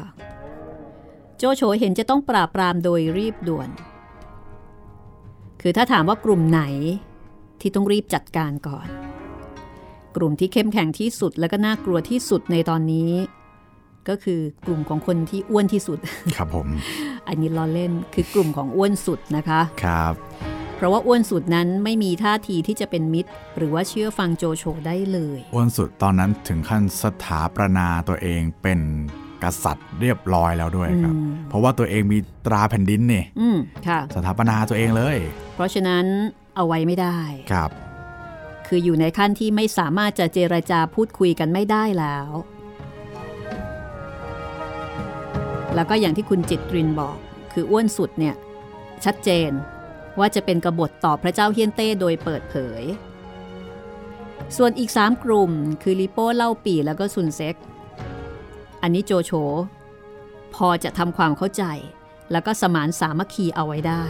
[1.42, 3.68] โจโฉเห็นจะต้องปราบปรามโดยรีบด่วน
[5.60, 6.62] คือถ้าถามว่ากลุ่มไหน
[7.60, 8.88] ที่ต้องรีบจัดการก่อน
[10.16, 13.10] กลุ่มที่เข้มแข็งที่สุดและก็น่ากลัวที่สุดในตอนนี้
[14.08, 15.98] ก็คือกลุ่มของคนที่อ้วนที่สุด
[16.36, 16.68] ครับผม
[17.28, 20.14] อันนี้ล้อเล่นคือกลุ่มของอ้วนสุดนะคะ ครับ
[20.76, 28.80] เพราะว่าอ้วนสุดนั้นไม่มีท่าทีที่จะเป็นมิตร หรือว่าเชื่อฟังโจโฉได้เลย อ้วนสุดตอนนั้นถึงขั้นสถาปนาตัวเองเป็น
[29.44, 35.16] กษัตริย์เรียบร้อยแล้วด้วยครับอืมเพราะว่าตัวเองมีตราแผ่นดินนี่อืมค่ะสถาปนาตัวเองเลย
[35.54, 36.04] เพราะฉะนั้น
[36.56, 37.18] เอาไว้ไม่ได้
[37.52, 37.70] ครับ
[38.66, 42.28] คืออยู่ในขั้นที่ไม่สามารถจะเจรจาพูดคุยกันไม่ได้แล้ว
[45.74, 47.16] แล้วก็อย่างที่คุณจิตรินบอก
[47.52, 48.34] คืออ้วนสุดเนี่ย
[49.04, 49.50] ชัดเจน
[50.18, 52.82] ว่าจะเป็นกบฏต่อพระเจ้าเฮียนเต้โดยเปิดเผย
[54.56, 55.50] ส่วนอีก 3 กลุ่ม
[55.82, 57.56] คือลิโป้เล่าปีแล้วก็ซุนเซ็ก
[58.82, 59.32] อันนี้โจโฉ
[60.54, 61.64] พอจะทำความเข้าใจ
[62.32, 64.02] แล้วก็สมานสามัคคีเอาไว้ได้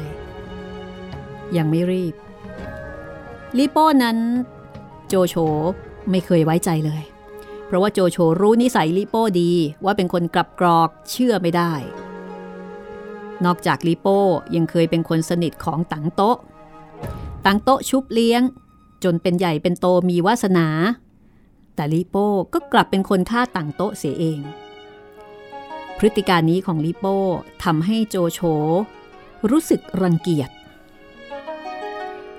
[1.57, 2.15] ยังไม่รีบ
[3.59, 4.19] ลิโป้นั้น
[5.09, 5.35] โจโฉ
[6.11, 7.03] ไม่เคยไว้ใจเลย
[7.67, 9.53] เพราะว่าโจโฉรู้นิสัยลิโป้ดี
[9.85, 11.73] ว่าเป็นคนกลับกรอกเชื่อไม่ได้
[13.45, 14.21] นอกจากลิโป้
[14.55, 16.37] ยังเคยเป็นคนสนิทของตังโต๊ะ
[17.47, 18.43] ตังโต๊ะชุบเลี้ยง
[19.05, 20.67] จนเป็นใหญ่เป็นโตมีวาสนา
[21.81, 24.41] แต่ลิโป้ก็กลับเป็นคนฆ่าตังโต๊ะเสียเอง
[25.99, 27.19] พฤติการนี้ของลิโป้
[27.65, 28.41] ทำให้โจโฉ
[29.51, 30.51] รู้สึกรังเกียจ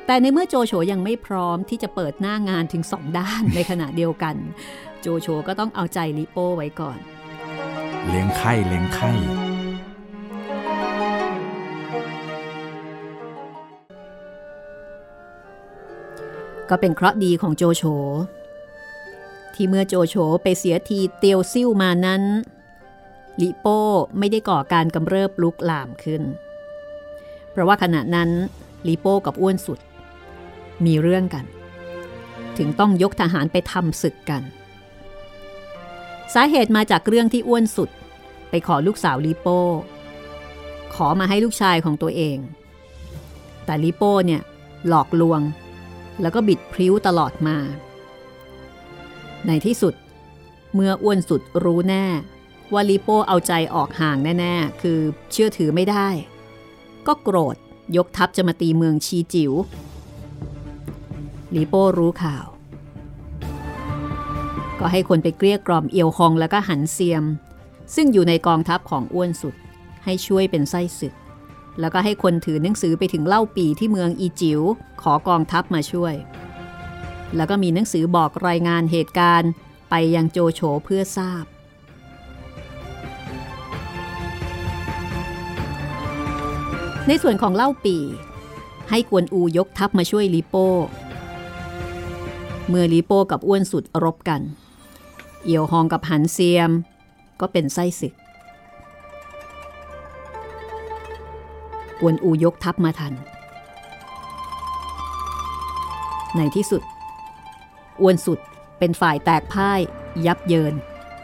[0.06, 4.36] แต่ในเมื่อโจโฉยังไม่พร้อมที่จะเปิดหน้างานถึงสองด้านในขณะเดียวกัน
[5.02, 6.98] โจโฉก็ต้องเอาใจลิโป้ไว้ก่อน
[8.08, 9.12] เลี้ยงไข่เลี้ยงไข่
[16.70, 17.84] ก็เป็นเคราะห์ดีของโจโฉ
[19.64, 22.24] ที่เมื่อโจโฉไปเสียทีเตียวซิ่วมานั้น
[23.42, 23.82] ลิโป้
[24.18, 26.24] ไม่ได้ก่อการกำเริบลุกลามขึ้น
[27.52, 28.30] เพราะว่าขณะนั้น
[28.88, 29.80] ลิโป้กับอ้วนสุด
[30.86, 31.46] มีเรื่องกัน
[32.58, 34.42] ถึงต้องยกทหารไปทำศึกกัน
[36.34, 37.90] สาเหตุมาจากเรื่องที่อ้วนสุด
[38.50, 39.60] ไปขอลูกสาวลิโป้
[40.94, 42.38] ขอมาให้ลูกชายของตัวเอง
[43.66, 44.42] แต่ลิโป้เนี่ย
[44.88, 45.42] หลอกลวง
[46.22, 47.58] แล้วก็บิดพริ้วตลอดมา
[49.48, 49.94] ในที่สุด
[50.74, 52.06] เมื่ออ้วนสุดรู้แน่
[52.74, 55.00] ว่าลิโป้เอาใจออกห่างแน่ๆ คือ
[55.32, 56.08] เชื่อถือไม่ได้
[57.08, 57.56] ก็โกรธ
[57.98, 59.54] ยกทัพจะมาตีเมืองชีจิว๋ว
[61.56, 62.48] ลิโป้รู้ข่าว
[64.80, 67.24] ก็ให้คนไปเกลี้ยกล่อมเอียวฮองแล้วก็หันเซียม
[67.96, 69.56] ซึ่งอยู่ในกองทัพของอ้วนสุด
[70.04, 71.14] ให้ช่วยเป็นไส้ศึก
[71.80, 74.62] แล้วก็ให้คนถือหนังสือไปถึงเล่าปีที่เมืองอีจิว๋ว
[75.02, 76.14] ขอกองทัพมาช่วย
[77.36, 79.52] แล้วก็มีหนังสือบอกรายงานเหตุการณ์
[79.90, 81.46] ไปยังโจโฉเพื่อทราบ
[87.08, 87.98] ในส่วนของเล่าปี
[88.90, 90.68] ให้กวนอูยกทัพมาช่วยลีโป้
[92.68, 94.42] เมื่อลีโป้กับอ้วนสุดรบกัน
[95.44, 96.72] เอี่ยวฮองกับหันเซียม
[97.40, 98.14] ก็เป็นไส้ศึก
[102.00, 103.14] กวนอูยกทัพมาทัน
[106.36, 106.82] ในที่สุด
[108.02, 108.40] อ้วนสุด
[108.80, 109.80] เป็นฝ่ายแตกพ่าย
[110.26, 110.74] ยับเยิน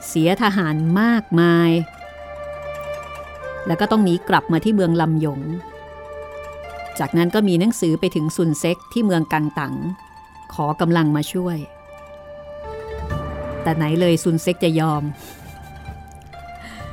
[0.08, 1.72] เสียทหารมากมาย
[3.68, 5.40] แล้วก็ต้องหนีกลับมาที่เมืองลำยง
[7.00, 9.76] จากนั้นก็มีหนังสือไปถึงซุนเซ็กที่เมืองกังตัง
[10.54, 11.58] ขอกำลังมาช่วย
[13.64, 15.04] แต่ไหนเลยซุนเซ็กจะยอม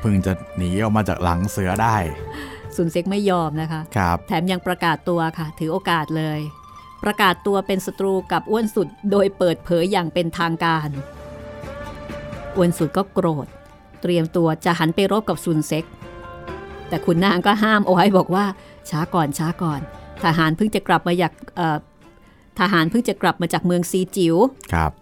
[0.01, 1.97] เพิ่งจะหนีออกมาจากหลังเสือได้
[2.77, 6.41] ซุนเซ็กไม่ยอมนะคะครับแถมยังประกาศตัวค่ะ ถือโอกาสเลย
[7.05, 10.89] ประกาศตัวเป็นศัตรูกับอ้วนสุดโดยเปิดเผยอย่างเป็นทางการ
[12.57, 13.47] อ้วนสุดก็โกรธ
[14.03, 15.85] เตรียมตัวจะหันไปรบกับซุนเซ็ก
[16.89, 18.45] แต่คุณนางก็ห้ามเอาไว้บอกว่า
[18.91, 19.81] ช้าก่อนช้าก่อน
[20.25, 21.79] ทหารเพิ่งจะกลับมาจากเอ่อ
[22.59, 24.37] ทหารเพิ่งจะกลับมาจากเมืองซีจิว๋ว
[24.73, 24.93] ครับ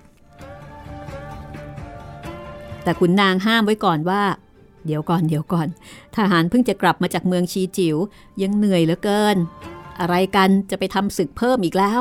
[2.82, 4.22] แต่ขุนนางห้ามไว้ก่อนว่า
[4.86, 5.68] เดี๋ยวก่อนเดี๋ยวก่อน
[6.16, 7.96] ทหารเพิ่งจะกลับมาจากเมืองชีจิว๋ว
[8.42, 9.36] ยังเหนื่อยเหลือเกิน
[10.00, 12.00] อะไรกันจะไปทำศึกเพิ่มอีกแล้ว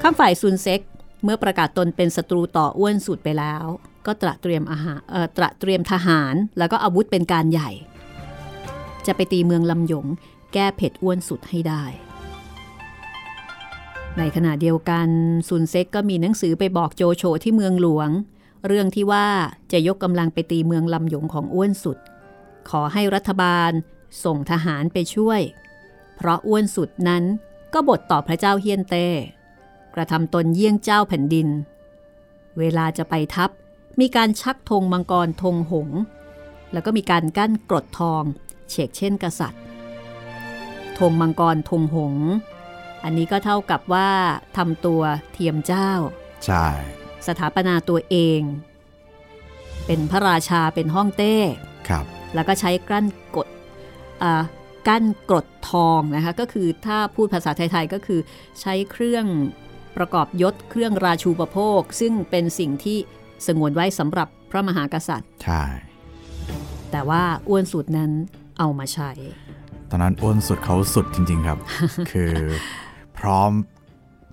[0.00, 0.80] ข้ามฝ่ายซุนเซ็ก
[1.24, 3.64] เมื่อประกาศตนเป็นศัตรูต่ออ้วนสุดไปแล้ว
[4.06, 7.70] ก็ตระเตรียมอาหารเอ่อตระเตรียมทหารแล้วก็อาวุธเป็นการใหญ่
[9.06, 10.06] จะไปตีเมืองลำยง
[10.52, 11.84] แก้เผ็ดอ้วนสุดให้ได้
[14.18, 15.08] ในขณะเดียวกัน
[15.48, 18.10] ซุนเซ็กก็มีหนังสือไปบอกโจโฉที่เมืองหลวง
[18.66, 19.26] เรื่องที่ว่า
[19.72, 21.98] จะยกกำลังไปตีเมืองลำยงของอ้วนสุด
[22.70, 23.70] ขอให้รัฐบาล
[24.24, 25.40] ส่งทหารไปช่วย
[26.24, 27.24] เพราะอ้วนสุดนั้น
[27.74, 29.06] ก็บทต่อพระเจ้าเฮียนเต้
[29.94, 31.48] กระทำตนเยี่ยงเจ้าแผ่นดิน
[32.58, 33.50] เวลาจะไปทัพ
[34.00, 35.98] มีการชักธงมังกรธงหงส์
[36.72, 38.22] แล้วก็มีการกั้นกรดทอง
[38.68, 39.62] เฉกเช่นกษัตริย์
[40.98, 42.26] ธงมังกรธงหงส์
[43.04, 44.10] อันนี้ก็เท่ากับว่า
[44.56, 45.90] ทำตัวเทียมเจ้า
[46.44, 46.66] ใช่
[47.26, 48.40] สถาปนาตัวเอง
[49.86, 51.36] เป็นพระราชาเป็นห้องเต้
[51.88, 52.04] ครับ
[52.34, 53.06] แล้วก็ใช้กั้น
[53.36, 53.48] กด
[54.24, 54.42] อ่า
[54.88, 58.20] กั้นกรดทองนะคะก็คือถ้าพูดภาษาไทยๆก็คือ
[58.60, 59.26] ใช้เครื่อง
[59.96, 62.98] ประกอบยศเครื่องราชูปโภค ซึ่งเป็นสิ่งที่
[63.46, 65.62] สงวนไว้สำหรับพระมหากษัตริย์ ใช่
[66.90, 68.10] แต่ว่าอ้วนสุดนั้น
[68.58, 69.10] เอามาใช้
[69.90, 71.58] ตอนนั้นอ้วนสุดเขาสุดจริง ๆ ครับ
[72.10, 72.32] คือ
[73.18, 73.50] พร้อม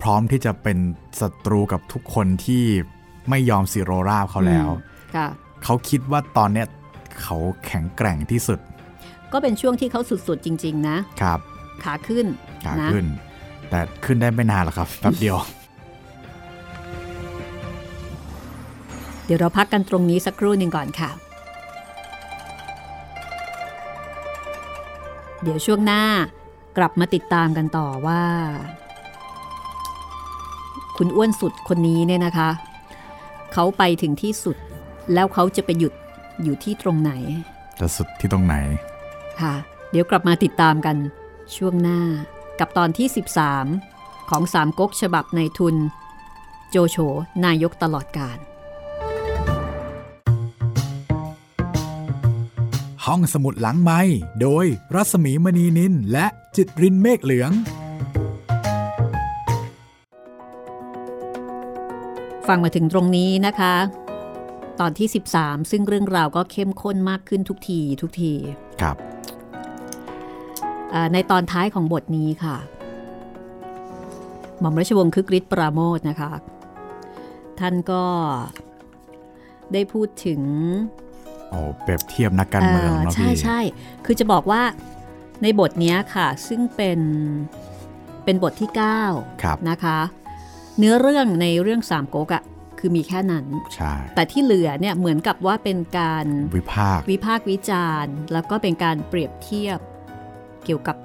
[0.02, 0.78] พร้อมที่จะเป็น
[1.20, 2.64] ศัตรูกับทุกคนที่
[3.30, 4.68] ไม่ยอมซีโรราบเขาแล้ว
[5.16, 5.28] ค่ะ
[5.64, 6.66] เขาคิดว่าตอนเนี้ย
[7.22, 8.58] เขาแข็งแกร่งที่สุด
[9.32, 11.38] ก็เป็นช่วงที่เขาสุดๆจริง ๆ นะครับ
[11.82, 12.26] ขาขึ้น
[12.64, 13.06] ขานะขึ้น
[13.70, 15.36] แต่ขึ้นได้ไม่นานหรอกครับแป๊บเดียว
[19.24, 21.10] เดี๋ยวเราพักกันตรงนี้สักครู่หนึ่งก่อนค่ะ
[25.42, 26.02] เดี๋ยวช่วงหน้า
[26.78, 28.22] กลับมาติดตามกันต่อว่า
[30.96, 32.50] คุณอ้วนสุดคนนี้เนี่ยนะคะ
[33.52, 34.56] เขาไปถึงที่สุด
[35.14, 35.92] แล้วเขาจะไปหยุด
[36.42, 37.12] อยู่ที่ตรงไหน
[37.78, 38.56] จะสุดที่ตรงไหน
[39.40, 39.54] ค่ะ
[39.90, 40.96] เดี๋ยวกลับมาติดตามกัน
[41.56, 42.00] ช่วงหน้า
[42.60, 43.06] กับตอนที่
[43.68, 45.76] 13 ของสามก๊กฉบับในทุน
[46.70, 46.96] โจโฉ
[47.44, 48.38] นายกตลอดการ
[53.06, 54.00] ห้องสมุดหลังไม้
[54.40, 56.26] โดยรัศมีมณีนินและ
[56.56, 57.52] จิตรินเมฆเหลือง
[62.48, 63.74] ฟังมาถึงตรงนี้นะคะ
[64.80, 68.32] ตอนที่ 13 ซึ่งเรื่องราวก็เข้มข้นมากขึ้นทุกทีทุกที
[68.80, 69.19] ครับอ่า
[71.12, 72.56] ในตอนท้ายของบทนี้ค่ะ
[74.60, 76.32] หม่อมราชวงศ์คึกฤทธิ์ปราโมทนะคะ
[77.60, 78.04] ท่านก็
[79.72, 80.40] ได้พูดถึง
[81.50, 83.60] โอ้เปรียบเทียบนักการเมืองเนาะใช่พี่ใช่
[84.04, 84.62] คือจะบอกว่า
[85.42, 87.00] ในบทเนี้ยค่ะ ซึ่งเป็น
[88.24, 88.70] เป็นบทที่
[89.42, 89.98] ครับ9นะคะ
[90.78, 92.42] เนื้อเรื่องในเรื่องสามก๊กอะ
[92.78, 96.26] คือมีแค่นั้นใช่แต่ที่เหลือเนี่ยเหมือนกับว่าเป็นการ
[96.56, 99.78] วิพากษ์วิพากษ์วิจารณ์ แล้วก็เป็นการเปรียบเทียบ
[100.64, 100.96] เกี่ยวกับ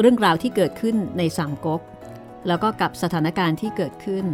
[0.00, 1.80] เรื่องราวที่เกิดขึ้นในสามก๊ก
[2.48, 4.24] แล้วก็กับสถานการณ์ที่เกิดขึ้น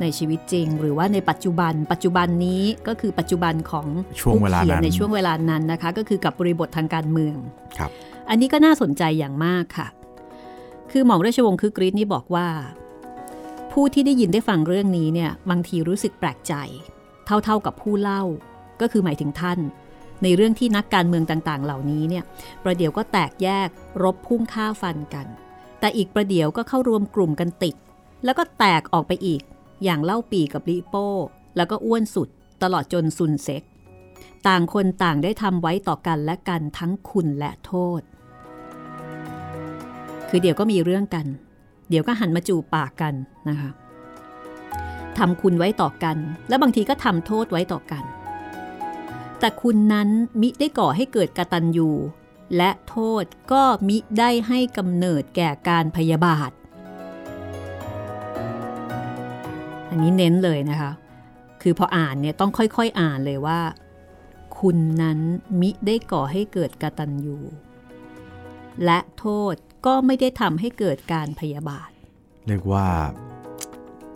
[0.00, 3.86] ในชีวิตจริง หรือว่าในปัจจุบัน ปัจจุบันนี้ก็คือปัจจุบันของ
[4.20, 7.36] ช่วงเวลาผู้ขียนั้นในช่วงเวลานั้นนะคะ ก็คือกับบริบททางการเมือง
[7.78, 7.90] ครับ
[8.30, 9.88] อันนี้ก็น่าสนใจอย่างมากค่ะ
[10.90, 12.48] คือหม่อมราชวงศ์คือกรีฑนี่บอกว่า
[13.72, 16.54] ผู้ที่ได้ยินได้ฟังเรื่องนี้เนี่ยบางทีรู้สึกแปลกใจ
[17.26, 18.22] เท่าๆกับผู้เล่า
[18.80, 19.58] ก็คือหมายถึงท่าน
[20.22, 22.24] ในเรื่องที่นักการเมืองต่างๆ เหล่านี้เนี่ย
[22.62, 23.68] ประเดี๋ยวก็แตกแยก
[24.02, 25.26] รบพุ่งฆ่าฟันกัน
[25.80, 27.74] แต่อีกประเดี๋ยวก็เข้ารวมกลุ่มกันติด
[28.24, 29.40] แล้วก็แตกออกไปอีก
[29.84, 31.08] อย่างเล่าปีกับลิโป้
[31.56, 32.28] แล้วก็อ้วนสุด
[32.62, 33.62] ตลอดจนซุนเซ็ก
[34.46, 38.00] ต่างคนต่างได้ทำไว้ต่อกันและกันทั้งคุณและโทษ
[40.28, 41.26] คือเดี๋ยวก็มีเรื่องกัน
[41.88, 43.14] เดี๋ยวก็หันมาจูปากกัน
[43.48, 43.70] นะคะ
[45.18, 46.16] ทำคุณไว้ต่อกัน
[46.48, 48.04] และบางทีก็ทำโทษไว้ต่อกัน
[49.44, 50.08] แต่คุณนั้น
[50.40, 51.90] มิได้ก่อให้เกิดกตัญญู
[52.56, 56.50] และโทษก็มิได้ให้กำเนิดแก่การพยาบาท
[59.90, 60.92] อันนี้เน้นเลยนะคะ
[61.62, 63.60] คือพออ่านเนี่ยต้องค่อยๆออ่านเลยว่า
[64.58, 65.18] คุณนั้น
[65.60, 67.38] มิได้ก่อให้เกิดกตัญญู
[68.84, 69.54] และโทษ
[69.86, 71.90] ก็ไม่ได้ทำให้เกิดการพยาบาท
[72.46, 72.86] เรียกว่า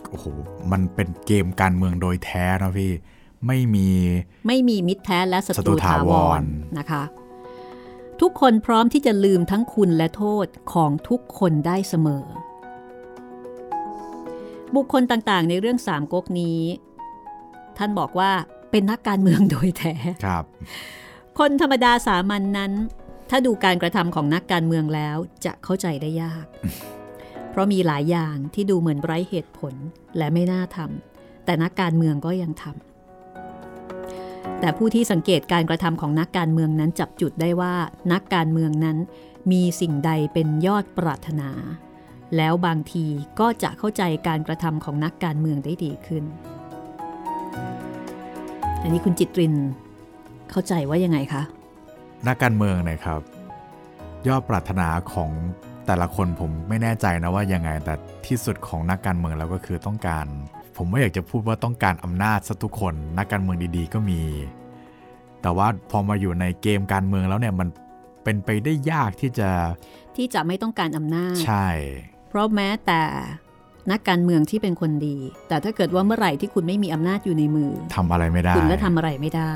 [0.09, 0.25] โอ้โห
[0.71, 2.93] มันเป็นเกมการเมืองโดยแท้นะพี่
[3.45, 3.89] ไม่มี
[4.47, 6.45] ไม่มีมิตรแท้และศัศัตตรูรูถาถาววรร
[6.77, 7.03] นะคะ
[8.21, 12.25] ทุกคนพร้อมที่จะลืมทั้งคุณและโทษของทุกคนได้เสมอ
[14.75, 16.59] บุคคลต่างๆ ในเรื่องสามก๊กนี้
[17.77, 18.31] ท่านบอกว่า
[18.71, 19.95] เป็นนักการเมืองโดยแท้
[20.25, 20.43] ครับ
[21.39, 22.71] คนธรรมดาสามัญนนั้น
[23.29, 26.45] ถ้าดูการกระทำของนักการเมืองแล้วจะเข้าใจได้ยาก
[27.49, 29.73] เพราะมีหลายอย่างที่ดูเหมือนไร้เหตุผล
[30.17, 32.86] และไม่น่าทำแต่นักการเมืองก็ยังทำ
[34.59, 37.73] แต่ผู้ที่สังเกตการกระทำของนักการเมืองนั้นจับจุดได้ว่า
[38.13, 38.97] นักการเมืองนั้น
[39.51, 41.49] มีสิ่งใดเป็นยอดปรารถนา
[42.37, 43.05] แล้วบางที
[43.39, 46.23] ก็จะเข้าใจการกระทำของนักการเมืองได้ดีขึ้น
[48.81, 49.55] อันนี้คุณจิตริน
[50.51, 51.41] เข้าใจว่ายังไงคะ
[52.27, 53.21] นักการเมืองนะครับ
[54.27, 55.31] ยอดปรารถนาของ
[55.87, 57.93] แต่ละคนผมไม่แน่ใจนะว่ายังไงแต่
[58.27, 60.25] ที่สุดของนักการเมืองแล้วก็คือต้องการ
[60.77, 64.21] ผมไม่อยากจะพูดว่าต้องการอำนาจซะทุกคน นักการเมืองดีๆ ก็มี
[65.41, 67.67] แต่ว่าพอมาอยู่ในเกมการเมืองแล้วเนี่ยมัน
[68.23, 69.49] เป็นไปได้ยากที่จะ
[70.17, 71.67] ที่จะไม่ต้องการอำนาจ ใช่
[72.29, 73.01] เพราะแม้แต่
[73.91, 79.53] นักการเมืองที่เป็นคนดี แต่ถ้าเกิดว่าเมื่อไหร่ที่คุณไม่มีอำนาจอยู่ในมือทำอะไรไม่ได้ คุณก็ทำอะไรไม่ได้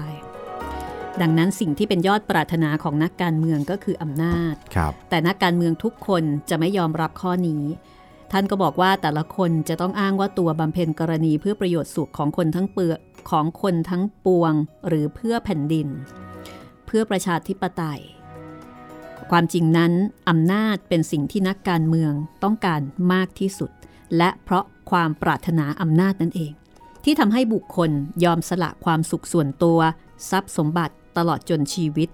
[1.21, 7.63] ดังนั้นสิ่งที่เป็นยอดปรารถนาของนักการเมืองก็คืออำนาจครับแต่นักการเมืองทุกคนจะไม่ยอมรับข้อนี้
[8.31, 14.53] ท่านก็บอกว่าแต่ละคนจะต้องอ้างว่าตัวบำเพ็ญกรณีเพื่อประโยชน์สุขของคนทั้งเปลือกของคนทั้งปวง
[14.87, 15.87] หรือเพื่อแผ่นดิน
[16.85, 18.01] เพื่อประชาธิปไตย
[19.31, 19.91] ความจริงนั้น
[20.29, 22.13] อำนาจเป็นสิ่งที่นักการเมือง
[22.43, 22.81] ต้องการ
[23.13, 23.71] มากที่สุด
[24.17, 26.53] และเพราะความปรารถนาอำนาจนั่นเอง
[27.03, 27.91] ที่ทำให้บุคคล
[28.23, 29.79] ยอมสละความสุขส่วนตัว
[30.29, 32.09] ทรัพย์สมบัติตลอดจนชีวิต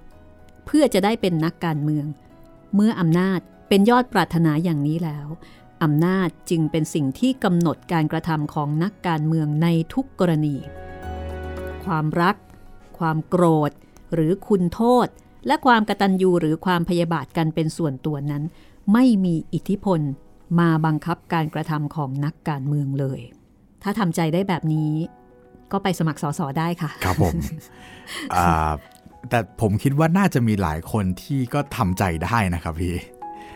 [0.66, 2.06] เพื่อจะได้เป็นนักการเมือง
[2.76, 5.28] เมื่ออำนาจเป็นยอดปรารถนาอย่างนี้แล้ว
[5.84, 10.56] อำนาจจึงเป็นสิ่งที่กำหนดการกระทำของนักการเมืองในทุกกรณี
[11.86, 12.36] ความรัก
[13.00, 13.72] ความโกรธ
[14.14, 15.08] หรือคุณโทษ
[15.48, 18.44] และความกระตัญญูหรือความพยาบาทกันเป็นส่วนตัวนั้น
[18.94, 20.00] ไม่มีอิทธิพล
[20.60, 23.20] มาบังคับการกระทำของนักการเมืองเลย
[23.84, 24.92] ถ้าทำใจได้แบบนี้
[25.72, 27.34] ก็ไปสมัครสอสอได้ค่ะ ครับผม
[29.30, 32.96] แต่ผมคิดว่าน่าจะมีหลายคนที่ก็ทำใจได้นะครับพี่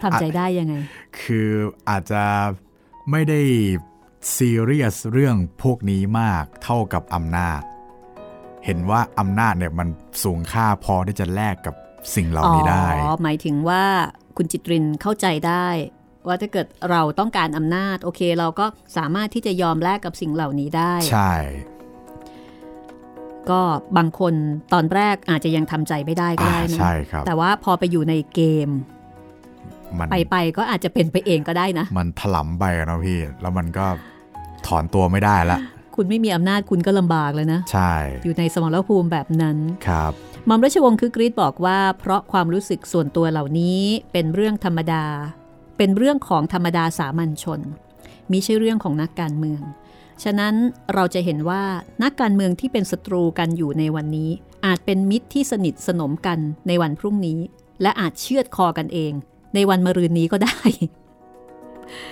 [0.03, 0.75] ทำใจได้ยังไง
[1.21, 1.49] คือ
[1.89, 2.23] อาจจะ
[3.11, 3.41] ไม่ได้
[4.35, 7.61] ซีเรียสเรื่องพวกนี้มากเท่ากับอำนาจ
[8.65, 9.87] เห็นว่าอำนาจเนี่ยมัน
[10.23, 11.75] สูงค่าพอที่จะแลกกับ
[12.15, 13.83] สิ่งเหล่านี้ได้ อ๋อ หมายถึงว่า
[14.37, 15.67] คุณจิตรินเข้าใจได้
[16.27, 18.65] ว่าถ้าเกิดเราต้องการอำนาจ โอเคเราก็
[18.97, 21.33] สามารถที่จะยอมแลกกับสิ่งเหล่านี้ได้ ใช่
[23.49, 23.61] ก็
[23.97, 24.33] บางคน
[24.73, 28.81] ตอนแรกอาจจะยังทำใจไม่ได้ก็อ่าได้นะใช่ครับ แต่ว่าพอไปอยู่ในเกมมัน
[30.11, 33.85] ไปไปๆก็อาจจะเป็นไปเองก็ได้นะ มันถลำไปอะเนาะพี่ แล้วมันก็
[34.67, 35.59] ถอนตัวไม่ได้ละ
[35.95, 40.11] คุณไม่มีอำนาจคุณก็ลำบากเลยนะ ใช่ อยู่ในสมรภูมิแบบนั้น ครับ
[40.45, 43.81] หมอมราชวงศ์คือกรีฑบอกว่า เพราะความรู้สึกส่วนตัวเหล่านี้
[44.11, 45.05] เป็นเรื่องธรรมดา
[45.77, 47.61] เป็นเรื่องของธรรมดาสามัญชน
[48.31, 49.61] มิใช่เรื่องของนักการเมือง
[50.23, 50.53] ฉะนั้น
[50.93, 51.63] เราจะเห็นว่า
[52.03, 54.29] นักการเมืองที่เป็นศัตรูกันอยู่ในวันนี้
[54.65, 57.39] อาจเป็นมิตรที่สนิทสนมกันในวันพรุ่งนี้
[57.81, 59.11] และอาจเชือดคอกันเอง
[59.55, 60.57] ในวันมะรืนนี้ก็ได้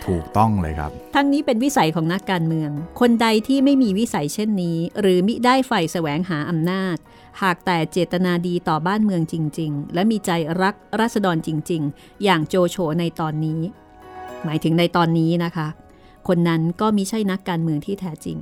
[0.05, 6.97] ถูกต้องเลยครับ ทั้งนี้เป็นวิสัยของนักการเมือง คนใดที่ไม่มีวิสัยเช่นนี้ หรือมิได้ใฝ่แสวงหาอำนาจ
[7.41, 10.31] หากแต่เจตนาดีต่อบ้านเมืองจริง ๆ และมีใจ
[10.61, 13.61] รักรัษฎรจริง ๆ อย่างโจโฉในตอนนี้
[14.43, 15.67] หมายถึงในตอนนี้นะคะ
[16.27, 18.37] คนนั้นก็มิใช่นักการเมืองที่แท้จริง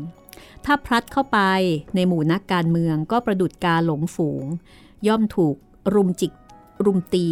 [0.65, 1.39] ถ้าพลัดเข้าไป
[1.95, 4.45] ในหมู่นักการเมืองก็ประดุดกาหลงฝูง
[5.07, 5.55] ย่อมถูก
[5.93, 6.31] รุมจิก
[6.85, 7.27] รุมตี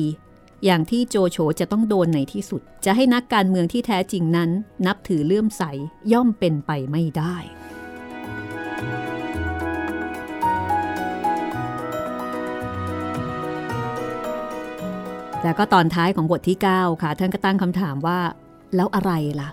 [0.66, 4.50] อย่างที่โจโฉจะต้องโดนในที่สุด จะให้นักการเมืองที่แท้จริงนั้น
[4.86, 5.64] นับถือเลื่อมใส
[6.12, 7.36] ย่อมเป็นไปไม่ได้
[15.44, 18.20] แล้วก็ตอนท้ายของบทที่ 9 ค่ะ ท่านก็ตั้งคำถามว่า
[18.76, 19.50] แล้วอะไรล่ะ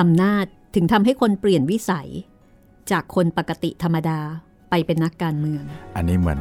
[0.00, 2.08] อำนาจถึงทำให้คนเปลี่ยนวิสัย
[2.90, 4.20] จากคนปกติธรรมดา
[4.70, 5.62] ไปเป็นนักการเมือง
[5.96, 6.40] อันนี้เหมือน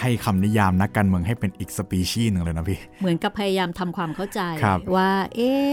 [0.00, 5.72] ให้คำนิยามนักการเมืองให้เป็นอีกสปีชีส์หนึ่งเลยนะพี่ เหมือนกับพยายามทำความเข้าใจครับว่า เอ๊ะ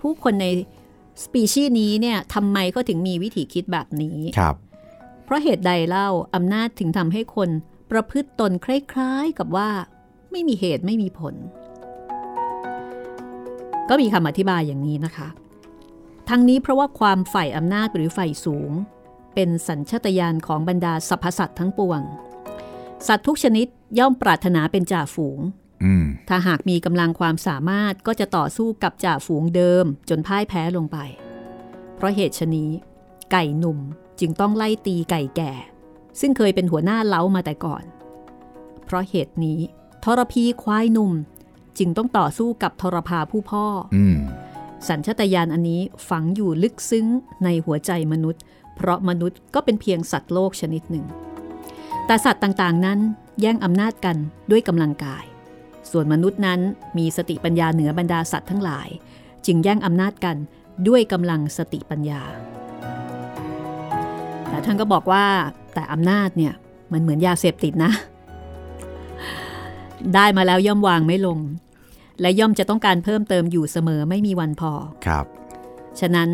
[0.00, 0.46] ผู้คนใน
[1.22, 4.54] สปีชีส์นี้เนี่ยทำไมเขาถึงมีวิธีคิดแบบนี้ครับ
[5.24, 7.50] เพราะเหตุใดเล่าอำนาจถึงทำให้คน
[7.90, 9.68] ประพฤติตนคล้ายๆกับว่า
[10.30, 11.34] ไม่มีเหตุไม่มีผล
[13.88, 15.28] ก็มีคำอธิบายอย่างนี้นะคะ
[16.28, 18.70] ทั้งนี้เพราะว่าความใฝ่อำนาจหรือใฝ่สูง
[19.34, 22.00] เป็นสัญชาตญาณของบรรดาสรรพสัตว์ทั้งปวง
[23.06, 23.66] สัตว์ทุกชนิด
[23.98, 25.40] ย่อมปรารถนาเป็นจ่าฝูง
[25.84, 30.98] อืมถ้าหากมีกำลังความสามารถก็จะต่อสู้กับจ่าฝูงเดิม จนพ่ายแพ้ลงไป
[31.96, 32.70] เพราะเหตุชนี้
[33.32, 33.78] ไก่หนุ่ม
[34.20, 35.52] จึงต้องไล่ตีไก่แก่
[36.20, 37.84] ซึ่งเคยเป็นหัวหน้าเล้ามาแต่ก่อน
[38.84, 39.60] เพราะเหตุนี้
[40.04, 41.12] ทรพีควายหนุ่ม
[41.78, 44.18] จึงต้องต่อสู้กับทรพาผู้พ่ออืม
[44.88, 47.06] สัญชาตญาณอันนี้ฝังอยู่ลึกซึ้ง
[47.44, 48.42] ในหัวใจมนุษย์
[48.74, 51.06] เพราะมนุษย์ก็เป็นเพียงสัตว์โลกชนิดหนึ่ง
[52.08, 52.98] แต่สัตว์ต่างๆ นั้น
[53.40, 54.16] แย่งอำนาจกัน
[54.50, 55.24] ด้วยกำลังกาย
[55.90, 56.60] ส่วนมนุษย์นั้น
[56.98, 58.88] มีสติปัญญาเหนือบรรดาสัตว์ทั้งหลาย
[59.46, 60.36] จึงแย่งอำนาจกัน
[60.88, 62.22] ด้วยกำลังสติปัญญา
[64.48, 65.24] แต่ท่านก็บอกว่า
[65.74, 66.54] แต่อำนาจเนี่ย
[66.92, 67.92] มันเหมือนยาเสพติดนะ
[70.14, 71.38] ได้มาแล้วย่อมวางไม่ลง
[72.20, 74.72] และย่อมจะต้องการเพิ่มเติมอยู่เสมอไม่มีวันพอ
[75.06, 75.26] ครับ
[76.00, 76.28] ฉะนั้น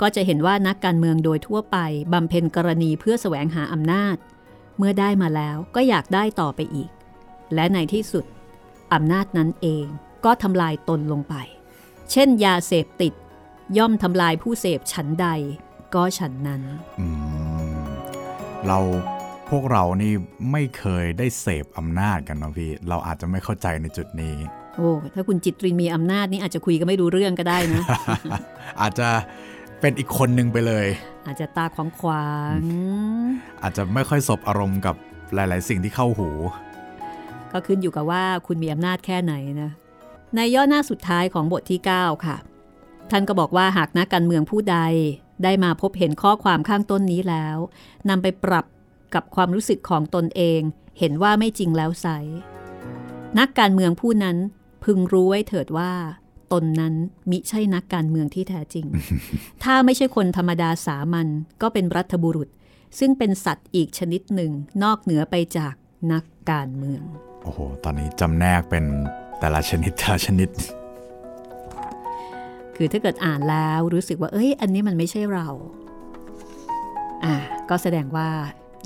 [0.00, 1.76] ก็จะเห็นว่านักการเมืองโดยทั่วไป
[2.12, 4.16] บำเพ็ญกรณีเพื่อแสวงหาอำนาจ
[4.78, 6.90] เมื่อได้มาแล้วก็อยากได้ต่อไปอีก
[7.54, 8.24] และในที่สุด
[8.94, 9.86] อำนาจนั้นเอง
[10.24, 11.34] ก็ทำลายตนลงไป
[12.10, 13.12] เช่น ยาเสพติด
[13.78, 15.28] ย่อมทำลายผู้เสพฉันใด
[15.94, 16.62] ก็ฉันนั้น
[17.00, 17.06] อื
[17.80, 17.84] ม
[18.66, 18.78] เรา
[19.50, 20.12] พวกเรานี่
[20.52, 24.34] ไม่เคยได้เสพอำนาจกันเนาะพี่ เราอาจจะไม่เข้าใจในจุดนี้
[24.76, 27.82] โอ้ ถ้าคุณจิตรินมีอำนาจนี่อาจจะคุยกันไม่รู้เรื่องก็ได้นะ
[28.80, 29.08] อาจจะ
[29.82, 30.86] เป็นอีกคนหนึ่งไปเลย
[31.26, 32.58] อาจจะตาขวางขวาง
[33.62, 34.94] อาจจะไม่ค่อยสบอารมณ์กับ
[35.34, 36.30] หลาย ๆ สิ่งที่เข้าหู
[37.52, 39.72] ก็ขึ้นอยู่กับว่าคุณมีอำนาจแค่ไหนนะ
[40.34, 42.36] ในย่อหน้าสุดท้ายของบทที่ 9 ค่ะ
[43.10, 44.78] ท่านก็บอกว่าหากนักการเมืองผู้ใด
[45.44, 47.56] ได้มาพบเห็นข้อความข้างต้นนี้แล้ว
[48.08, 48.66] นำไปปรับ
[49.14, 50.60] กับความรู้สึกของตนเอง
[50.98, 52.06] เห็นว่าไม่จริงแล้วไซ
[53.38, 54.36] นักการเมืองผู้นั้น
[54.84, 55.92] พึงรู้ไว้เถิดว่า
[56.52, 56.94] ตนนั้น
[57.30, 58.86] มิใช่นักการเมืองที่แท้จริง
[59.64, 61.26] ถ้าไม่ใช่คนธรรมดาสามัญ
[61.62, 62.48] ก็เป็นรัฐบุรุษ
[62.98, 64.50] ซึ่งเป็นสัตว์อีกชนิดหนึ่ง
[64.82, 65.74] นอกเหนือไปจาก
[66.12, 67.02] นักการเมือง
[67.42, 68.84] โอ้โห ตอนนี้จำแนกเป็น
[69.40, 70.48] แต่ละชนิดแต่ละชนิด
[72.76, 75.48] คือถ้าเกิดอ่านแล้วรู้สึกว่า เอ้ย อันนี้มันไม่ใช่เรา
[77.24, 77.34] อ่า
[77.70, 78.28] ก็แสดงว่า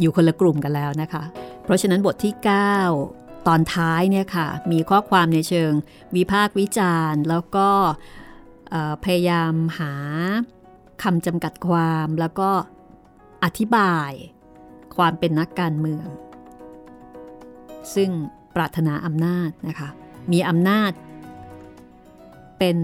[0.01, 1.25] อยู่คนละกลุ่มกันแล้วนะคะ
[1.65, 5.73] เพราะฉะนั้นบทที่ 9 ตอนท้ายเนี่ยค่ะ มีข้อความในเชิง
[6.17, 7.69] วิพากษ์วิจารณ์ แล้วก็
[9.05, 9.93] พยายามหา
[11.03, 12.51] คำจำกัดความแล้วก็
[13.45, 14.11] อธิบาย
[14.97, 16.07] ความเป็นนักการเมือง
[17.95, 18.11] ซึ่ง
[18.55, 19.89] ปรารถนาอำนาจนะคะ
[20.33, 20.93] มีอำนาจ
[22.59, 22.79] เป็น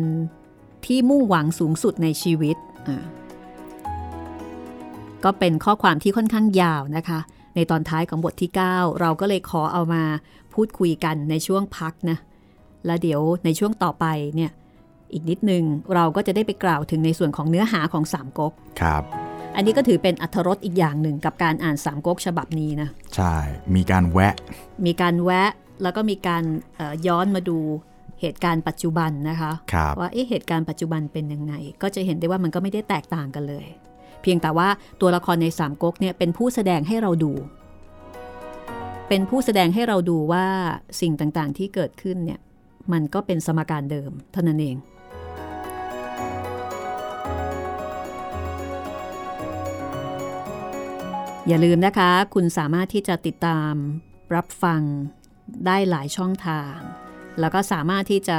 [0.86, 2.56] ที่มุ่งหวังสูงสุดในชีวิต
[2.88, 3.04] อ่า
[5.24, 7.20] ก็เป็นข้อความที่ค่อนข้างยาวนะคะ
[7.54, 10.04] ในตอนท้ายของบทที่ 9 เราก็เลยขอเอามา
[10.54, 12.18] พูดคุยกันในช่วงพักนะ
[12.86, 14.50] แล้วเดี๋ยวในช่วงต่อไปเนี่ย
[15.12, 19.02] อีกนิดนึงเราก็จะได้ไปกล่าวถึงในส่วนของเนื้อหาของสามก๊กครับ
[19.56, 23.34] อันนี้ก็ถือเป็นอัธรสอีกอย่างหนึ่งกับการอ่านสามก๊กฉบับนี้นะ ใช่
[23.74, 24.34] มีการแวะ
[24.86, 25.50] มีการแวะ
[25.82, 26.44] แล้วก็มีการ
[26.76, 27.58] เอ่อย้อนมาดู
[28.20, 33.66] เหตุการณ์ปัจจุบันนะคะครับว่าเอ๊ะเหตุการณ์ปัจจุบันเป็นยังไง ก็จะเห็นได้ว่ามันก็ไม่ได้แตกต่างกันเลย
[34.22, 34.68] เพียงแต่ว่า
[35.00, 37.32] ตัวละครในสามก๊กเนี่ยเป็นผู้แสดงให้เราดู
[39.08, 40.46] เป็นผู้แสดงให้เราดูว่า
[41.00, 42.40] สิ่งต่างๆที่เกิดขึ้นเนี่ย
[42.92, 44.76] มันก็เป็นสมการเดิมเท่านั้นเอง
[51.48, 53.72] อย่าลืมนะคะ คุณสามารถที่จะติดตาม
[54.34, 54.82] รับฟัง
[55.66, 56.76] ได้หลายช่องทาง
[57.40, 58.38] แล้วก็สามารถที่จะ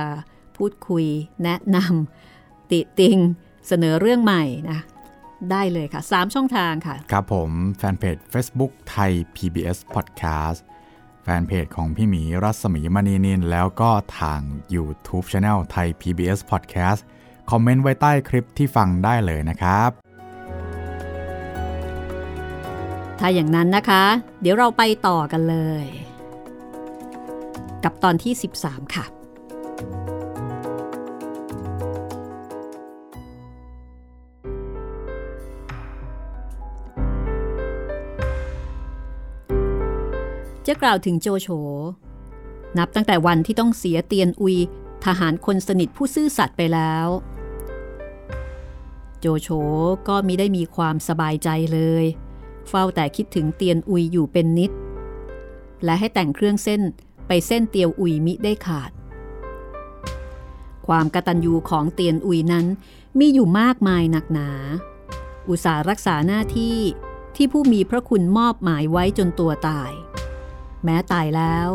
[0.57, 1.05] พูดคุย
[1.43, 3.18] แนะนำติติง
[3.68, 4.80] เสนอเรื่องใหม่นะ
[5.52, 10.60] ได้เลยค่ะ 3 ช่องทางค่ะ ครับผม แฟนเพจ Facebook ไทย PBS Podcast
[11.24, 14.41] แฟนเพจของพี่หมีรัศมีมณีนิน แล้วก็ทาง
[14.76, 17.02] YouTube Channel ไทย PBS Podcast
[17.52, 19.89] คอมเมนต์ไว้ใต้คลิปที่ฟังได้เลยนะครับ
[23.20, 24.04] ถ้าอย่างนั้นนะคะ
[24.41, 25.86] เดี๋ยวเราไปต่อกันเลย
[27.84, 28.34] กับตอนที่
[28.64, 29.06] 13 ค่ะ
[40.74, 41.47] จะกล่าวถึงโจโฉ
[42.78, 44.57] นับตั้งแต่วันที่ต้องเสียเตียนอุย
[45.05, 47.07] ทหารคนสนิทผู้ซื่อสัตย์ไปแล้ว
[49.19, 49.49] โจโฉ
[50.07, 52.05] ก็มิได้มีความสบายใจเลย
[52.69, 54.71] เฝ้าแต่คิดถึงเตียนอุยอยู่เป็นนิด
[55.84, 56.82] และให้แต่งเครื่องเส้น
[57.28, 58.91] ไปเส้นเตียวอุยมิได้ขาด
[60.88, 62.65] ความกตัญญูของเตียนอุยนั้น
[63.19, 64.49] มีอยู่มากมายหนักหนา
[65.49, 66.78] อุตสาหรักษาหน้าที่
[67.36, 69.91] ที่ผู้มีพระคุณมอบหมายไว้จนตัวตาย
[70.84, 71.69] แม้ตายแล้ว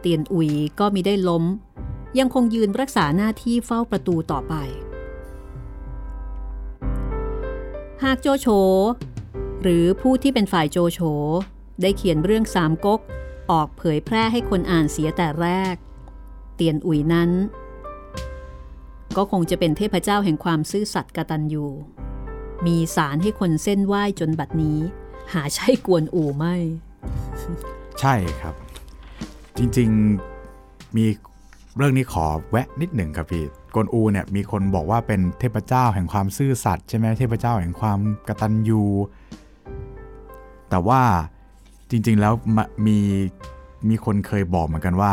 [0.00, 1.44] เตียนอุยก็มิได้ล้ม
[2.18, 4.54] ยังคงยืนรักษาหน้าที่เฝ้าประตูต่อไป
[8.02, 8.46] หากโจโฉ
[9.62, 11.00] หรือผู้ที่เป็นฝ่ายโจโฉ
[11.82, 13.00] ได้เขียนเรื่องสามก๊ก
[13.50, 15.74] ออกเผยแพร่ให้คนอ่านเสียแต่แรก
[16.56, 17.30] เตียนอุ๋ยนั้น
[19.16, 21.66] ก็คงจะเป็นเทพเจ้าแห่งความซื่อสัตย์กตัญญู
[22.66, 24.78] มีสารให้คนเส้นไหว้จนบัดนี้
[25.32, 26.56] หาใช่กวนอู่ไม่
[28.00, 28.54] ใช่ครับ
[29.58, 31.04] จริงๆมี
[31.76, 38.82] เรื่องนี้ขอแวะนิดหนึ่งครับพี่กวนอูเนี่ยมีคนบอกว่าเป็นเทพเจ้าแห่งความซื่อสัตย์ใช่ไหมเทพเจ้าแห่งความกตัญญู
[40.70, 41.02] แต่ว่า
[41.90, 42.98] จริง ๆแล้วมมี
[43.88, 45.12] มีคนเคยบอกเหมือนกันว่า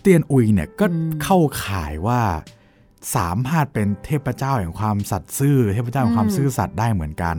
[0.00, 0.86] เตียนอุยเนี่ยก็
[1.22, 2.20] เข้าข่ายว่า
[3.16, 7.36] สามารถเป็นเทพเจ้าแห่งความสัตย์ซื่อ เทพเจ้าแห่งความซื่อสัตย์ได้เหมือนกัน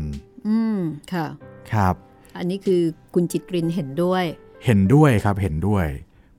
[0.48, 0.80] อืม
[1.14, 1.28] ค่ะ
[1.72, 1.96] ครับ
[2.38, 2.82] อันนี้คือ
[3.14, 4.24] คุณจิตรินเห็นด้วย
[4.66, 5.86] เห็นด้วยครับเห็นด้วย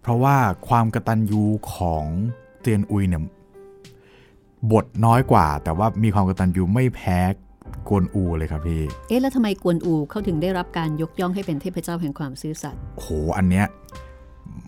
[0.02, 0.36] เพราะว่า
[0.68, 1.42] ความกตัญญู
[1.74, 2.04] ของ
[2.60, 3.22] เตียนอุยเนี่ย
[4.72, 7.18] บทน้อยกว่า แต่ว่ามีความกตัญญูไม่แพ้
[7.88, 13.66] กวนอูเลยครับพี่ เอ๊ะแล้วทำไมกวนอูเขาถึงได้รับการยกย่องให้เป็นเทพเจ้าแห่งความซื่อสัตย์โหอันเนี้ย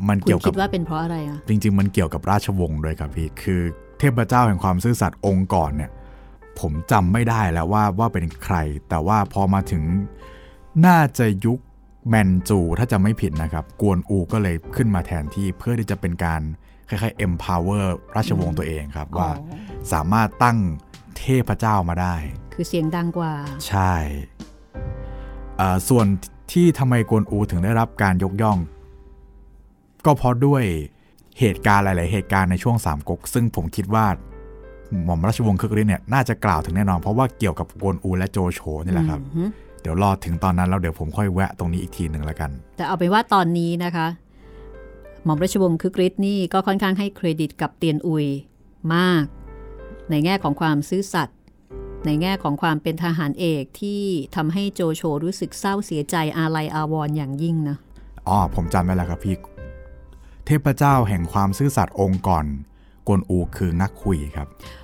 [0.09, 3.61] มันคุณเกี่ยวคิกับดว่าเป็นเพราะอะไรอะจริง ๆ มันเกี่ยวกับราชวงศ์ด้วยครับพี่คือ
[3.99, 5.91] เทพเจ้าแห่งความซื่อสัตย์องค์ก่อนเนี่ย
[6.61, 8.57] ผมจำไม่ได้แล้วว่าว่าเป็นใคร
[8.89, 9.83] แต่ว่าพอมาถึง
[10.87, 11.59] น่าจะยุค
[12.09, 16.43] แมนจูถ้าจะไม่ผิดนะครับ กวนอูก็เลยขึ้นมาแทนที่เพื่อที่จะเป็นการ
[16.89, 17.85] คล้ายๆ empower
[18.17, 19.59] ราชวงศ์ตัวเองครับ ว่าอ๋อ
[19.93, 20.59] สามารถตั้ง
[21.19, 22.15] เทพเจ้ามาได้
[22.55, 23.33] คือเสียงดังกว่า
[23.69, 23.95] ใช่
[25.57, 26.07] เอ่อส่วน
[26.53, 28.59] ที่ทำไมกวนอูถึงได้รับการยกย่อง
[30.05, 30.63] ก็เพราะด้วย
[31.41, 34.07] เหตุการณ์หลาย ๆ เหตุการณ์ในช่วงสามก๊กซึ่งผมคิดว่า
[35.05, 39.45] หม่อมราชวงศ์คึกฤทธิ์เนี่ยน่าจะกล่าวถึงแน่นอน เพราะว่าเกี่ยวกับกวนอูและโจโฉนี่แหละครับอือฮึ
[39.85, 44.07] เดี๋ยวรอถึงตอนนั้นแล้วเดี๋ยวผมค่อยแวะตรงนี้อีกทีหนึ่งแล้วกัน แต่เอาเป็นว่าตอนนี้นะคะ
[45.25, 48.27] หม่อมราชวงศ์คึกฤทธิ์นี่ก็ค่อนข้างให้เครดิตกับเตียนอุย
[48.95, 49.25] มาก
[50.11, 51.39] ในแง่ของความซื่อสัตย์
[52.07, 54.03] ในแง่ของความเป็นทหารเอกที่
[54.37, 57.77] ทำให้โจโฉรู้สึกเศร้าเสียใจอาลัยอาวรณ์อย่างยิ่งนะ
[58.29, 59.37] อ๋อผมจำไว้แล้วครับพี่
[60.47, 62.47] เทพเจ้าแห่งความซื่อสัตย์องค์ก่อน
[63.07, 64.84] กวนอูคืองักคุยครับอ๋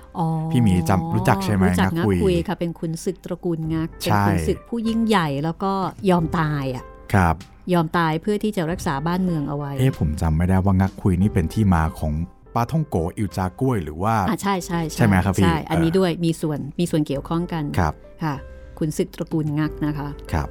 [0.51, 5.73] พี่หมีจำรู้จักใช่ไหมรู้จักงังักกคุยคุยค่ะเป็นขุนศึกตระกูลงักเป็นใช่ขุนศึกผู้ยิ่งใหญ่แล้วก็
[6.09, 6.83] ยอมตายอะ
[7.13, 7.35] ครับ
[7.73, 12.13] ยอมตายเพื่อที่จะรักษาบ้านเมืองเอาไว้เอ๊ะผมจำไม่ได้ว่างักคุยนี่เป็นที่มาของ
[12.55, 17.93] ปลาท่องโกอิวจากล้วยหรือว่าอะใช่ใช่ใช่ไหมครับพี่ใช่อันนี้เออด้วยมีส่วนมีส่วนเกี่ยวข้องกันครับ
[18.23, 18.35] ค่ะ
[18.79, 20.47] ขุนศึกตระกูลงักนะคะครับ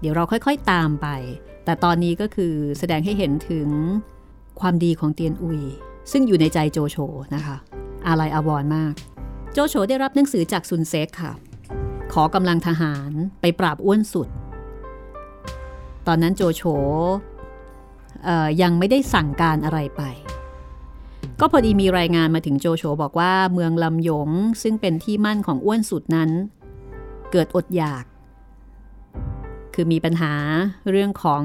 [0.00, 1.08] เดี๋ยวเราค่อยๆตามไป
[1.64, 3.68] แต่ตอนนี้ก็คือแสดงให้เห็นถึง
[4.60, 5.60] ความดีของเตียนอุย
[6.12, 6.96] ซึ่งอยู่ในใจโจโฉ
[7.34, 7.56] นะคะ
[8.06, 8.94] อาลัยอาวรมาก
[9.52, 11.32] โจโฉได้รับหนังสือจากซุนเซ็กค่ะ
[12.12, 14.28] ขอกำลังทหารไปปราบอ้วนสุด
[16.06, 16.62] ตอนนั้นโจโฉ
[18.62, 20.02] ยังไม่ได้สั่งการอะไรไป
[21.40, 24.28] ก็พอดีมีรายงานมาถึงโจโฉบอกว่าเมืองลำยง
[24.62, 26.30] ซึ่งเป็นที่มั่นของอ้วนสุดนั้น
[27.32, 28.04] เกิดอดอยาก
[29.74, 30.34] คือมีปัญหา
[30.90, 31.44] เรื่องของ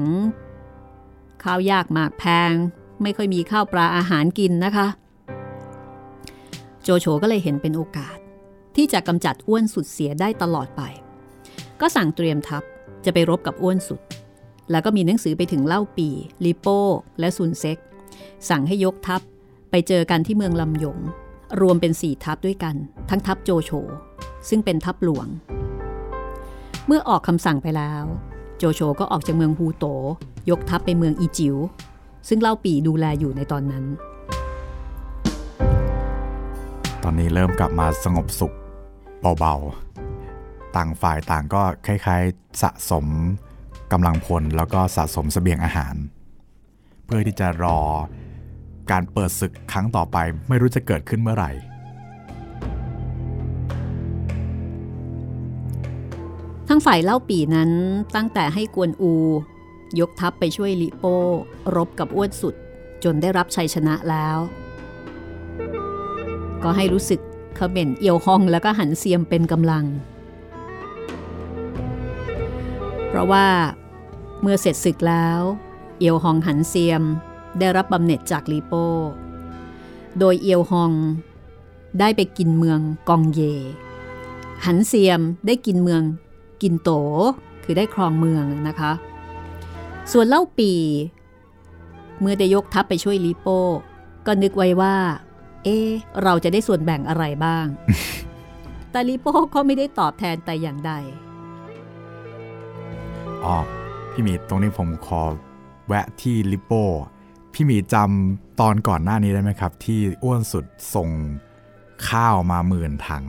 [1.42, 2.52] ข้าวยากหมากแพง
[3.02, 4.86] ไม่ค่อยมีข้าวปลาอาหารกินนะคะ
[6.88, 8.18] โจโฉก็เลยเห็นเป็นโอกาส
[8.76, 10.82] ที่จะกำจัดอ้วนสุดเสียได้ตลอดไป
[11.80, 12.62] ก็สั่งเตรียมทัพ
[13.04, 14.00] จะไปรบกับอ้วนสุด
[14.70, 16.08] แล้วก็มีหนังสือไปถึงเล่าปี
[16.44, 16.80] ลิโป้
[17.20, 17.78] และซุนเซ็ก
[18.48, 19.20] สั่งให้ยกทัพ
[19.70, 20.98] ไปเจอกันที่เมืองลำยง
[21.60, 22.74] รวมเป็นสี่ทัพด้วยกัน
[23.10, 23.70] ทั้งทัพโจโฉ
[24.48, 25.26] ซึ่งเป็นทัพหลวง
[26.86, 28.04] เมื่อออกคำสั่งไปแล้ว
[28.58, 29.84] โจโฉก็ออกจากเมืองฮูโต
[30.50, 31.56] ยกทัพไปเมืองอีจิว
[32.28, 33.86] ซึ่งเล่าปีดูแลอยู่ในตอนนั้น
[37.08, 38.54] อนนี้เริ่มกลับมาสงบสุข
[39.38, 43.06] เบาๆ ต่างฝ่ายต่างก็คล้ายๆสะสม
[43.92, 45.94] กำลังพลแล้วก็สะสมเสบียงอาหาร
[47.04, 47.78] เพื่อที่จะรอ
[48.90, 50.16] การเปิดศึกครั้งต่อไป
[50.48, 51.50] ไม่รู้จะเกิดขึ้นเมื่อไหร่
[56.68, 57.70] ทั้งฝ่ายเล่าปีนั้น
[58.14, 59.12] ตั้งแต่ให้กวนอู
[60.00, 61.16] ยกทัพไปช่วยลิโป้
[61.76, 62.54] รบกับอ้วนสุด
[63.04, 64.38] จนได้รับชัยชนะแล้ว
[66.62, 67.20] ก็ให้รู้สึก
[67.56, 69.84] เขม่นเอียวฮองแล้วก็หันเซียมเป็นกำลัง
[73.08, 73.46] เพราะว่า
[74.40, 75.40] เมื่อเสร็จศึกแล้ว
[75.98, 77.02] เอียวฮองหันเซียม
[77.58, 78.86] ได้รับบำเหน็จจากลีโป้
[80.18, 80.92] โดยเอียวฮอง
[82.00, 83.40] ได้ไปกินเมืองกองเย
[84.64, 86.02] หันเซียมได้กินเมือง
[86.62, 86.90] กินโต
[87.64, 88.92] คือได้ครองเมืองนะคะ
[90.12, 90.72] ส่วนเล่าปี
[92.20, 93.60] เมื่อได้ยกทัพไปช่วยลีโป้
[94.26, 94.96] ก็นึกไว้ว่า
[95.66, 95.78] เอ๊
[96.22, 97.66] เราจะได้ส่วนแบ่งอะไรบ้าง
[98.90, 100.92] แต่ลีโป้ก็ไม่ได้ตอบแทนแต่อย่างใด
[103.44, 103.56] อ๋อ
[104.10, 105.22] พี่หมีตรงนี้ผมขอ
[105.88, 106.84] แวะที่ลิปโป้
[107.52, 110.64] พี่หมีจำตอนก่อนหน้านี้ได้ไหมครับ ที่อ้วนสุด
[110.94, 111.08] ส่ง
[112.08, 113.24] ข้าวมาหมื่นถัง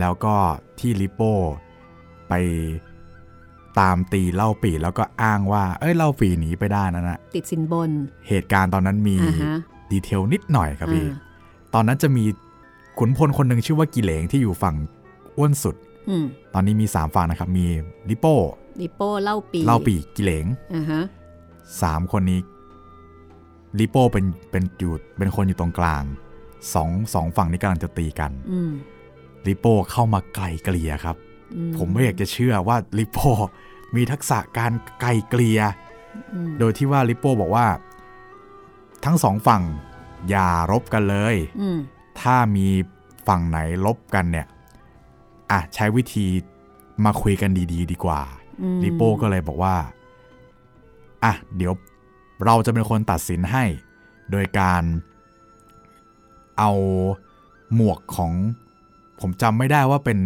[0.00, 0.34] แล้วก็
[0.78, 1.34] ที่ลิปโป้
[2.28, 2.34] ไป
[3.78, 7.90] ตามตีเล่าปีแล้วก็อ้างว่า เอ้ยเล่าปีหนีไปได้นั่นนะติดสินบน
[8.28, 9.58] เหตุการณ์ตอนนั้นมีอ่าฮะ
[9.90, 11.31] ดีเทลนิดหน่อยครับพี่อ่า
[11.74, 12.24] ตอนนั้นจะมี
[12.98, 14.74] ขุนพลคนหนึ่งชื่อว่ากิเหลงที่อยู่ฝั่ง
[15.36, 15.76] อ้วนสุด
[16.08, 17.66] อืมตอนนี้มี3ฝั่งนะครับ มี
[18.08, 18.36] ลิโป้
[18.82, 21.02] ลิโป้เล่าปีเล่าปีกิเหลงอ่าฮะ
[21.82, 22.40] สามคนนี้
[23.78, 26.04] ลิโป้เป็นเป็นอยู่เป็นคนอยู่ตรงกลาง
[26.74, 28.72] สองสองฝั่งนี้กำลังจะตีกันอืม
[29.46, 31.16] ลิโป้เข้ามาไกลเกลี่ยครับ
[31.54, 33.28] อืผมไม่อยากจะเชื่อว่าลิโป้
[33.94, 35.60] มีทักษะการไกลเกลี่ย
[36.34, 37.66] อืมโดยที่ว่าลิโป้บอกว่า
[39.04, 39.62] ทั้งสองฝั่ง
[40.28, 41.78] อย่ารบกันเลยอืม
[42.20, 42.66] ถ้ามี
[43.26, 44.46] ฝั่งไหนลบกันเนี่ย
[45.50, 46.26] อะใช้วิธี
[47.04, 48.20] มาคุยกันดี ๆ ดีกว่า
[48.62, 49.76] อืมลิโป้ก็เลยบอกว่า
[51.24, 51.72] อะเดี๋ยว
[52.44, 53.64] เราจะเป็นคนตัดสินให้
[54.30, 54.82] โดยการ
[56.58, 56.70] เอา
[57.74, 58.32] หมวกของ
[59.20, 60.18] ผมจำไม่ได้ว่าเป็น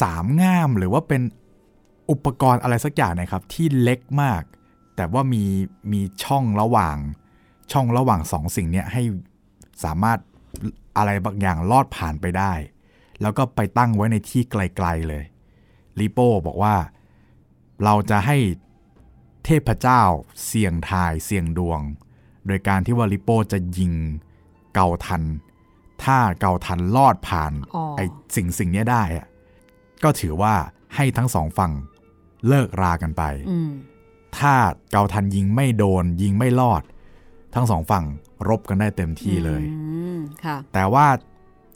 [0.00, 1.22] สามง่ามหรือว่าเป็น
[2.10, 4.42] อุปกรณ์อะไรสักอย่างนะครับ ที่เล็กมาก
[4.96, 5.44] แต่ว่ามี
[5.92, 6.96] มีช่องระหว่าง
[7.72, 9.02] ช่องระหว่างสองสิ่งเนี้ยให้
[9.84, 10.18] สามารถ
[10.96, 12.52] อะไรบางอย่างลอดผ่านไปได้
[13.20, 15.24] แล้วก็ไปตั้งไว้ในที่ไกลๆเลย
[15.98, 16.76] ลิโป้บอกว่า
[17.84, 18.36] เราจะให้
[19.44, 20.02] เทพเจ้า
[20.46, 21.80] เสี่ยงทายเสี่ยงดวง
[22.46, 23.92] โดยการที่ว่าลิโป้จะยิง
[24.74, 25.22] เกาทัน
[26.04, 28.04] ถ้าเกาทันลอดผ่านอ๋อไอ้
[28.36, 29.26] สิ่งสิ่งเนี้ยได้อะ
[30.04, 30.54] ก็ถือว่า
[30.94, 31.72] ให้ทั้งสองฝั่ง
[32.48, 33.70] เลิกรากันไปอืม
[34.38, 34.54] ถ้า
[34.90, 36.82] เกาทันยิงไม่โดนยิงไม่รอด
[37.54, 38.04] ทั้งสองฝั่ง
[38.48, 39.78] รบกันได้เต็มที่เลยอื
[40.16, 41.06] มค่ะแต่ว่า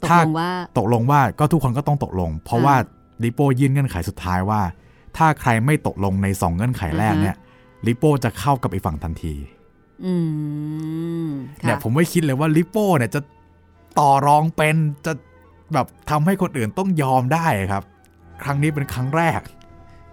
[0.01, 2.75] ตกถ้าลงว่าตกลงว่าก็ทุกคนก็ต้องตกลง เพราะอ่าว่า
[3.23, 4.61] ลิโป้ยื่นเงื่อนไขสุดท้ายว่า
[5.17, 7.37] ถ้าใครไม่ตกลงในสองเงื่อนไขแรกอ่าฮะเนี่ย
[7.87, 9.35] ลิโป้จะเข้ากับอีกฝั่งทันที
[10.05, 10.13] อื
[11.25, 11.27] ม
[11.61, 13.21] ค่ะเนี่ยผมไม่คิดเลยว่าลิโป้เนี่ยจะ
[13.99, 15.13] ต่อรองเป็นจะ
[15.73, 17.83] แบบทำให้คนอื่นต้องยอมได้ครับ
[18.43, 19.41] ครั้งนี้เป็นครั้งแรก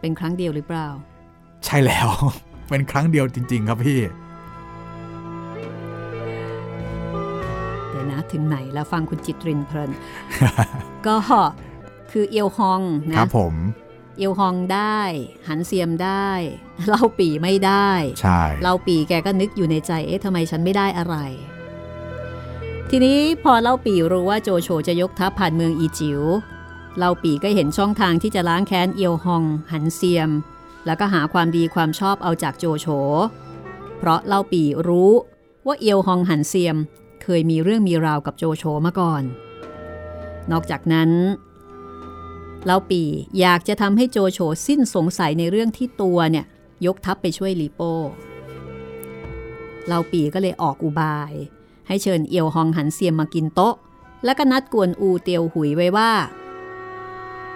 [0.00, 0.88] เป็นครั้งเดียวหรือเปล่า
[1.64, 2.08] ใช่แล้ว
[2.70, 4.00] เป็นครั้งเดียวจริง ๆ ครับพี่
[8.01, 9.90] เดี๋ยวนะ ถึงไหนแล้วฟังคุณจิตรินเพลิน
[11.07, 11.16] ก็
[12.11, 13.55] คือเอียวฮองคนะรับผม
[14.16, 15.01] เอียวฮองได้
[15.48, 16.28] หันเซียมได้
[16.88, 17.90] เล่าปีไม่ได้
[18.20, 21.16] ใช่เล่าปีแกก็นึกอยู่ในใจ เอ๊ะทำไมฉันไม่ได้อะไร
[22.90, 26.22] ทีนี้พอเล่าปีรู้ว่าโจโฉจะยกทัพผ่านเมืองอีจิว๋ว
[26.98, 30.30] เล่าปีก็เห็นช่องทางที่จะล้างแค้นเอียวฮอง หันเซียม
[30.86, 32.86] แล้วก็หาความดีความชอบเอาจากโจโฉ
[33.98, 35.12] เพราะเล่าปีรู้
[35.66, 36.76] ว่าเอียวฮองหันเซียม
[37.23, 39.23] เคยมีเรื่องมีราวกับโจโฉมาก่อน
[40.51, 41.11] นอกจากนั้น
[42.64, 43.03] เล่าปี
[43.41, 46.47] อยากจะทำให้โจโฉสิ้นสงสัยในเรื่องที่ตัวเนี่ย
[46.87, 47.95] ยกทัพไปช่วยลีโป้
[49.87, 51.33] เล่าปีก็เลยออกอุบาย
[51.89, 53.75] ให้เชิญเอียวฮองหันเซียมมากินโต๊ะ
[54.25, 56.12] แล้วก็นัดกวนอูเตียวหุยไว้ว่า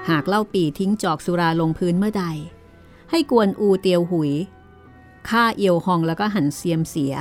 [0.08, 2.24] หากเล่าปีทิ้งจอกสุราลงพื้นเมื่อใด
[3.10, 4.32] ให้กวนอูเตียวหุย
[5.28, 7.14] ฆ่าเอียวฮองแล้วก็หันเซียมเสีย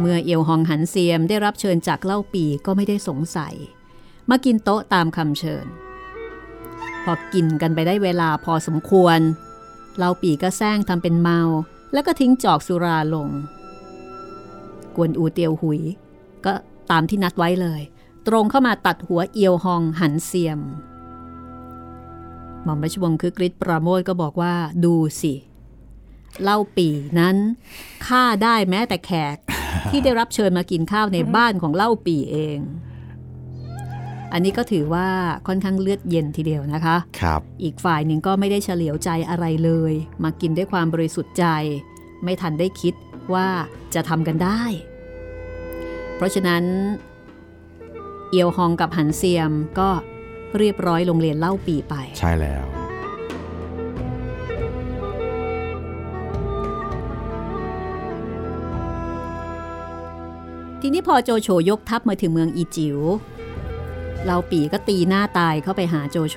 [0.00, 3.54] เมื่อเอียวฮองหันเซียมได้รับเชิญจากเล่าปีก็ไม่ได้สงสัย
[4.30, 5.66] มากินโต๊ะตามคำเชิญ
[7.04, 9.18] พอกินกันไปได้เวลาพอสมควร
[9.96, 11.40] เล่าปีก็แซงทำเป็นเมา
[11.92, 13.28] แล้วก็ทิ้งจอกสุราลง
[14.96, 15.80] กวนอูเตียวหุย
[16.44, 16.52] ก็
[16.90, 17.82] ตามที่นัดไว้เลย
[18.26, 20.60] ตรงเข้ามาตัดหัวเอียวฮองหันเซียม
[22.64, 25.32] หม่อมราชวงศ์คึกฤทธิ์ปราโมทก็บอกว่าดูสิ
[26.42, 27.36] เล่าปีนั้น
[28.06, 29.36] ฆ่าได้แม้แต่แขก
[29.90, 32.58] ที่ได้รับเชิญมากินข้าวในบ้านของเล่าปีเอง
[34.32, 35.08] อันนี้ก็ถือว่า
[35.46, 39.92] ค่อนข้างเลือดเย็นทีเดียวนะคะครับอีกฝ่ายหนึ่งก็ไม่ได้เฉลียวใจอะไรเลย
[40.24, 41.46] มากินด้วยความบริสุทธิ์ใจ
[42.24, 42.94] ไม่ทันได้คิด
[43.34, 43.48] ว่า
[43.94, 44.62] จะทำกันได้
[46.16, 46.64] เพราะฉะนั้น
[48.30, 49.90] เอียวฮองกับหันเซียมก็
[50.58, 52.75] เรียบร้อยลงเรียนเล่าปีไป ใช่แล้ว
[60.80, 62.98] ทีนี้พอโจโฉยกทัพมาถึงเมืองอีจิว๋ว
[64.24, 66.36] เล่าปีก็ตีหน้าตายเข้าไปหาโจโฉ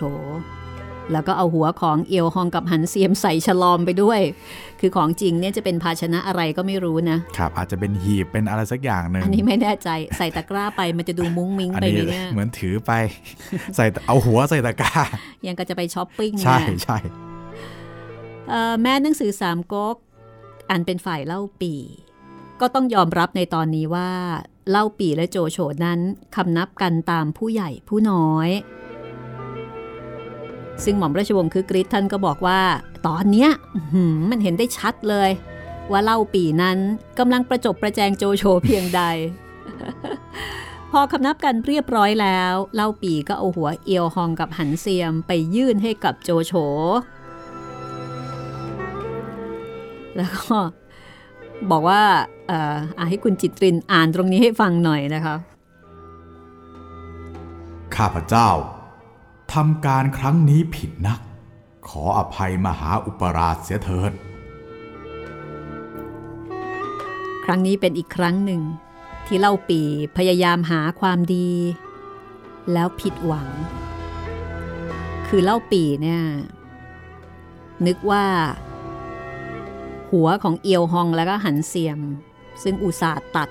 [1.14, 4.20] แล้วก็เอาหัวของเอียวฮองกับหันเซียมใส่ฉลอมไปด้วย
[4.80, 12.92] คือของจริงเนี่ยจะเป็นภาชนะอะไรก็ไม่รู้นะ ครับ อาจจะเป็นหีบเป็นอะไรสักอย่างหนึ่ง อันนี้ไม่แน่ใจใส่ตะกร้าไปมันจะดูมุ้งมิ้งอันไปนี้ไหมเนี่ยเหมือนถือไป
[13.76, 14.94] ใส่เอาหัวใส่ตะกร้า
[15.48, 16.98] ยังก็จะไปช้อปปิ้งใช่เนี่ยใช่
[18.50, 19.96] เอ่อแม้หนังสือสามก๊ก
[20.70, 21.74] อันเป็นฝ่ายเล่าปี
[22.62, 24.12] ก็ต้องยอมรับในตอนนี้ว่า
[24.70, 26.00] เล่าปีและโจโฉนั้น
[26.36, 28.50] คำนับกันตามผู้ใหญ่ผู้น้อย
[30.84, 32.60] ซึ่งหม่อมราชวงศ์คึกฤทธิ์ท่านก็บอกว่า
[33.08, 33.50] ตอนเนี้ย
[34.30, 35.30] มันเห็นได้ชัดเลย
[35.92, 36.78] ว่าเล่าปีนั้น
[37.20, 39.02] กำลังประจบประแจงโจโฉเพียงใด
[40.92, 46.54] พอคำนับกันเรียบร้อยแล้ว เล่าปีก็เอาหัวเอียวฮองกับหันเซียมไปยื่นให้กับโจโฉ
[50.16, 50.58] แล้วก็
[51.72, 52.02] บอกว่า
[52.48, 55.36] เอ่ออะให้คุณจิตรินอ่านตรงนี้ให้ฟังหน่อยนะคะ
[57.96, 58.50] ข้าพเจ้า
[59.54, 61.20] ทำการครั้งนี้ผิดนัก
[61.88, 64.12] ขออภัยมหาอุปราชเสียเถิด
[67.46, 68.62] ครั้งนี้เป็นอีกครั้งหนึ่ง
[69.26, 69.82] ที่เล่าปี
[70.18, 71.50] พยายามหาความดี
[72.74, 73.48] แล้วผิดหวัง
[75.28, 76.22] คือเล่าปีเนี่ย
[77.88, 78.26] นึกว่า
[80.12, 82.00] หัวของเอียวฮองแล้วก็หันเสียม
[82.64, 83.50] ซึ่งอุตส่าห์ตัด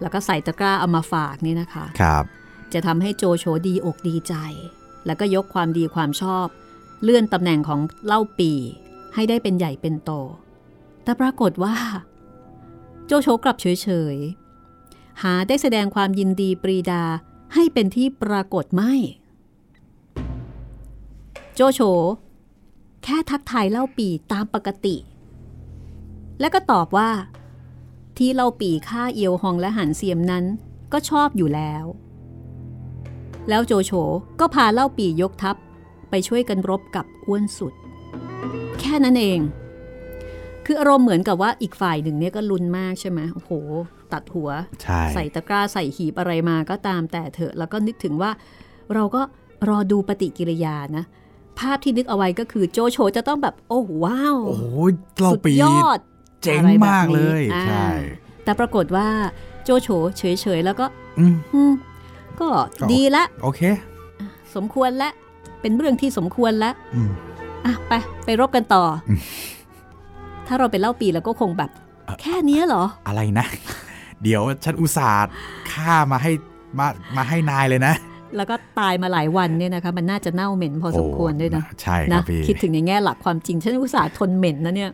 [0.00, 2.24] แล้วก็ใส่ตะกร้าเอามาฝากนี่นะคะครับ
[2.72, 4.34] จะทำให้โจโฉดีอกดีใจ
[5.06, 6.46] แล้วก็ยกความดีความชอบ
[7.02, 8.52] เลื่อนตำแหน่งของเล่าปี
[9.14, 10.10] ให้ได้เป็นใหญ่เป็นโต
[11.02, 11.76] แต่ปรากฏว่า
[13.06, 17.02] โจโฉกลับเฉยๆ หาได้แสดงความยินดีปรีดา
[17.54, 18.94] ให้เป็นที่ปรากฏไม่
[21.54, 21.80] โจโฉ
[23.04, 24.96] แค่ทักทายเล่าปีตามปกติ
[26.40, 27.10] และก็ตอบว่า
[28.16, 30.44] ที่เล่าปีฆ่าเอียวฮองและหันเซียมนั้น
[30.92, 31.84] ก็ชอบอยู่แล้ว
[33.48, 33.92] แล้วโจโฉ
[34.40, 35.56] ก็พาเล่าปียกทัพ
[36.10, 37.72] ไปช่วยกันรบกับอ้วนสุด
[38.80, 39.40] แค่นั้นเอง
[40.66, 43.52] คืออารมณ์เหมือนกับว่าอีกฝ่ายหนึ่งเนี่ยก็ลุ้นมากใช่ไหมโอ้โห
[44.12, 44.50] ตัดหัว
[44.82, 48.30] ใช่ใส่ตะกร้าใส่หีบอะไรมาก็ตามแต่เถอะ แล้วก็นึกถึงว่า
[48.94, 49.22] เราก็
[49.68, 51.04] รอดูปฏิกิริยานะ
[51.60, 54.64] ภาพที่นึกเอาไว้ก็คือโจโฉจะต้องแบบ โอ้ว้าวโอ้โห
[55.20, 55.98] เราสุดปียอด
[56.42, 57.86] เจ๋งอะไรแบบนี้มากเลยอ่าใช่
[58.44, 59.08] แต่ปรากฏว่า
[59.64, 59.88] โจโฉ
[60.18, 60.86] เฉยๆ แล้วก็
[61.18, 61.72] อืมอืม
[62.40, 62.48] ก็
[62.80, 63.60] ก็ดีละ โอเค
[64.54, 65.10] สมควรและ
[65.60, 67.10] เป็นเรื่องที่สมควรแล้วอืม
[67.64, 67.92] อะไป
[68.24, 69.18] ไปรบกันต่ออม
[70.46, 71.70] ถ้าเราเป็นเล่าปีแล้วก็คงแบบ
[72.20, 73.46] แค่เนี้ยเหรอ อะไรนะ
[74.22, 75.28] เดี๋ยวฉันอุตส่าห์
[75.72, 76.32] ฆ่ามาให้
[76.78, 76.86] มา
[77.16, 77.94] มาให้นายเลยนะ
[78.36, 84.90] แล้วก็ตายมาหลายวันเนี่ยนะคะมันน่าจะเน่าเหม็นพอสมควรด้วยนะโอ้ใช่คนะรับพี่คิดถึงในแง่หลักความจริงฉันอุตส่าห์ทนเหม็นนะเนี่ย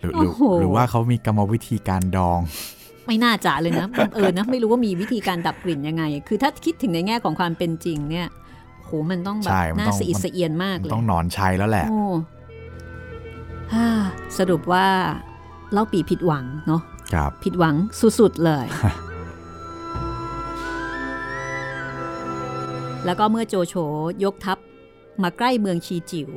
[0.00, 2.40] หรือหรือโอ้โหหรือว่าเขามีกรรมวิธีการดอง
[3.06, 8.26] ไม่น่าจะเลยนะบังเออนะไม่รู้ว่ามีวิธีการดับกลิ่นยังไง คือถ้าคิดถึงในแง่ของความเป็นจริงเนี่ย
[8.84, 12.02] โหมันต้องแบบใช่มันน่าต้องสะอิดสะเอียนมากเลยต้องนอนชัยแล้วแหละโอ้
[13.74, 13.88] ฮ่า
[14.38, 14.86] สรุปว่า
[15.72, 16.82] เล่าปีผิดหวังเนาะ
[17.14, 17.74] ครับผิดหวัง
[18.20, 18.66] สุดๆเลย
[23.06, 23.74] แล้วก็เมื่อโจโฉ
[24.24, 24.58] ยกทัพ
[25.22, 26.30] มาใกล้เมืองชีจิว๋ว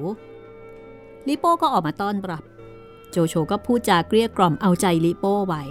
[1.27, 2.43] ลิโป้ก็ออกมาต้อนรับ
[3.11, 5.63] โจโฉก็พูดจาเกลี้ยกล่อมเอาใจลิโป้ไว้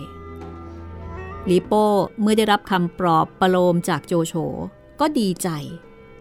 [1.50, 1.84] ลิโป้
[2.20, 4.34] เมื่อได้รับคำปลอบประโลมจากโจโฉ
[5.00, 5.48] ก็ดีใจ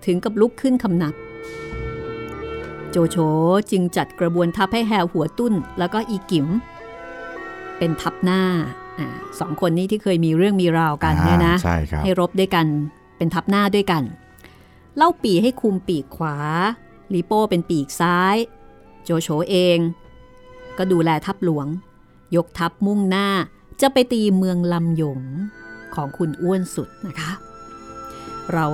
[0.06, 1.14] ถึงกับลุกขึ้นคำนับ
[2.92, 3.18] โจโฉ
[3.72, 6.48] จึงจัดกระบวนทัพให้แฮวหัวตุ้น แล้วก็อีกิม
[7.78, 8.42] เป็นทัพหน้า
[9.00, 9.08] อา
[9.40, 12.66] สองคนนี้ที่เคยมีเรื่องมีราวกันเนี่ยนะอ่าใช่ครับให้รบด้วยกัน
[13.18, 14.04] เป็นทัพหน้าด้วยกัน
[14.98, 16.38] เล่าปีให้คุมปีกขวา
[17.14, 18.36] ลิโป้เป็นปีกซ้าย
[19.04, 19.78] โจโฉเอง
[20.78, 21.68] ก็ดูแลทัพหลวง
[22.36, 23.28] ยกทัพมุ่งหน้า
[23.82, 25.22] จะไปตีเมืองลำหยง
[25.96, 27.32] ของคุณอ้วนสุดนะคะ
[28.54, 28.66] เรา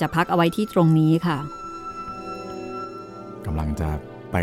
[0.00, 1.38] จะพักเอาไว้ที่ตรงนี้ค่ะ
[3.44, 3.90] กำลังจะ
[4.32, 4.36] ไป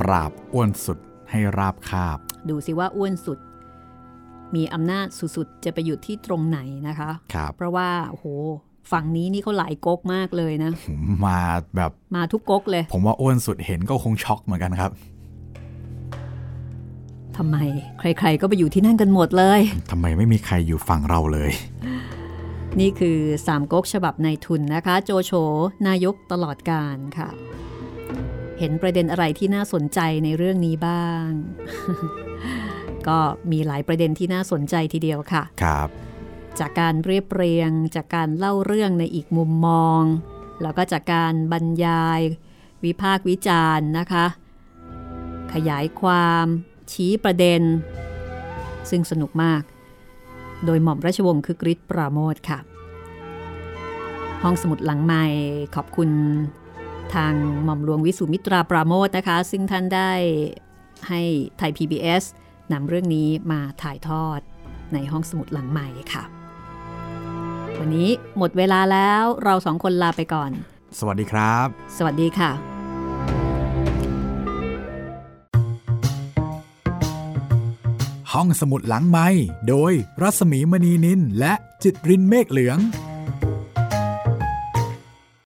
[0.00, 0.98] ปราบอ้วนสุด
[1.30, 2.18] ให้ราบคาบ
[2.48, 3.38] ดูสิว่าอ้วนสุด
[4.54, 6.58] มีอำนาจสุดๆจะไปอยู่ที่ตรงไหน
[6.88, 8.26] นะคะครับเพราะว่าโอ้โห
[8.90, 10.72] ฝั่งนี้นี่เขาหลายก๊กมากเลยนะ
[11.26, 11.38] มา
[11.76, 14.90] แบบมาทุกก๊กเลย ผมว่าอ้วนสุดเห็นก็คงช็อกเหมือนกันครับ
[17.36, 17.56] ทำไม
[17.98, 19.60] ใคร ๆ ก็ไปอยู่ที่นั่นกันหมดเลย
[19.90, 21.50] ทำไมไม่มีใครอยู่ฝั่งเราเลย
[22.80, 25.32] นี่คือสามก๊กฉบับในทุนนะคะ โจโฉ
[25.86, 27.28] นายกตลอดการค่ะ
[28.58, 31.28] เห็นประเด็นอะไรที่น่าสนใจในเรื่องนี้บ้าง
[33.08, 33.18] ก็
[33.52, 35.88] มีหลายประเด็นที่น่าสนใจทีเดียวค่ะ ครับ
[36.60, 40.02] จากการเรียบเรียง จากการเล่าเรื่องในอีกมุมมอง
[40.62, 42.20] แล้วก็จากการบรรยาย
[42.84, 44.26] วิพากษ์วิจารณ์นะคะ
[45.52, 46.46] ขยายความ
[46.92, 47.62] ชี้ประเด็น
[48.90, 49.62] ซึ่งสนุกมาก
[50.64, 52.58] โดยหม่อมราชวงศ์คือกริชปราโมทค่ะ
[54.42, 55.24] ห้องสมุดหลังใหม่
[55.74, 56.10] ขอบคุณ
[57.14, 57.34] ทาง
[57.64, 60.12] หม่อมหลวงวิสุมิตราปราโมทนะคะ ซึ่งท่านได้
[61.08, 61.20] ให้
[61.58, 62.24] ไทย PBS
[62.72, 64.40] นำเรื่องนี้มาถ่ายทอด
[64.92, 66.37] ในห้องสมุดหลังใหม่ค่ะ
[67.78, 70.50] วันนี้หมดเวลาแล้วเราสองคนลาไปก่อน
[70.98, 71.66] สวัสดีครับ
[71.96, 72.50] สวัสดีค่ะ
[78.32, 79.28] ห้องสมุดหลังไม้
[79.68, 81.52] โดยรัสมีมณีนินและ
[81.82, 82.78] จิตรินเมฆเหลือง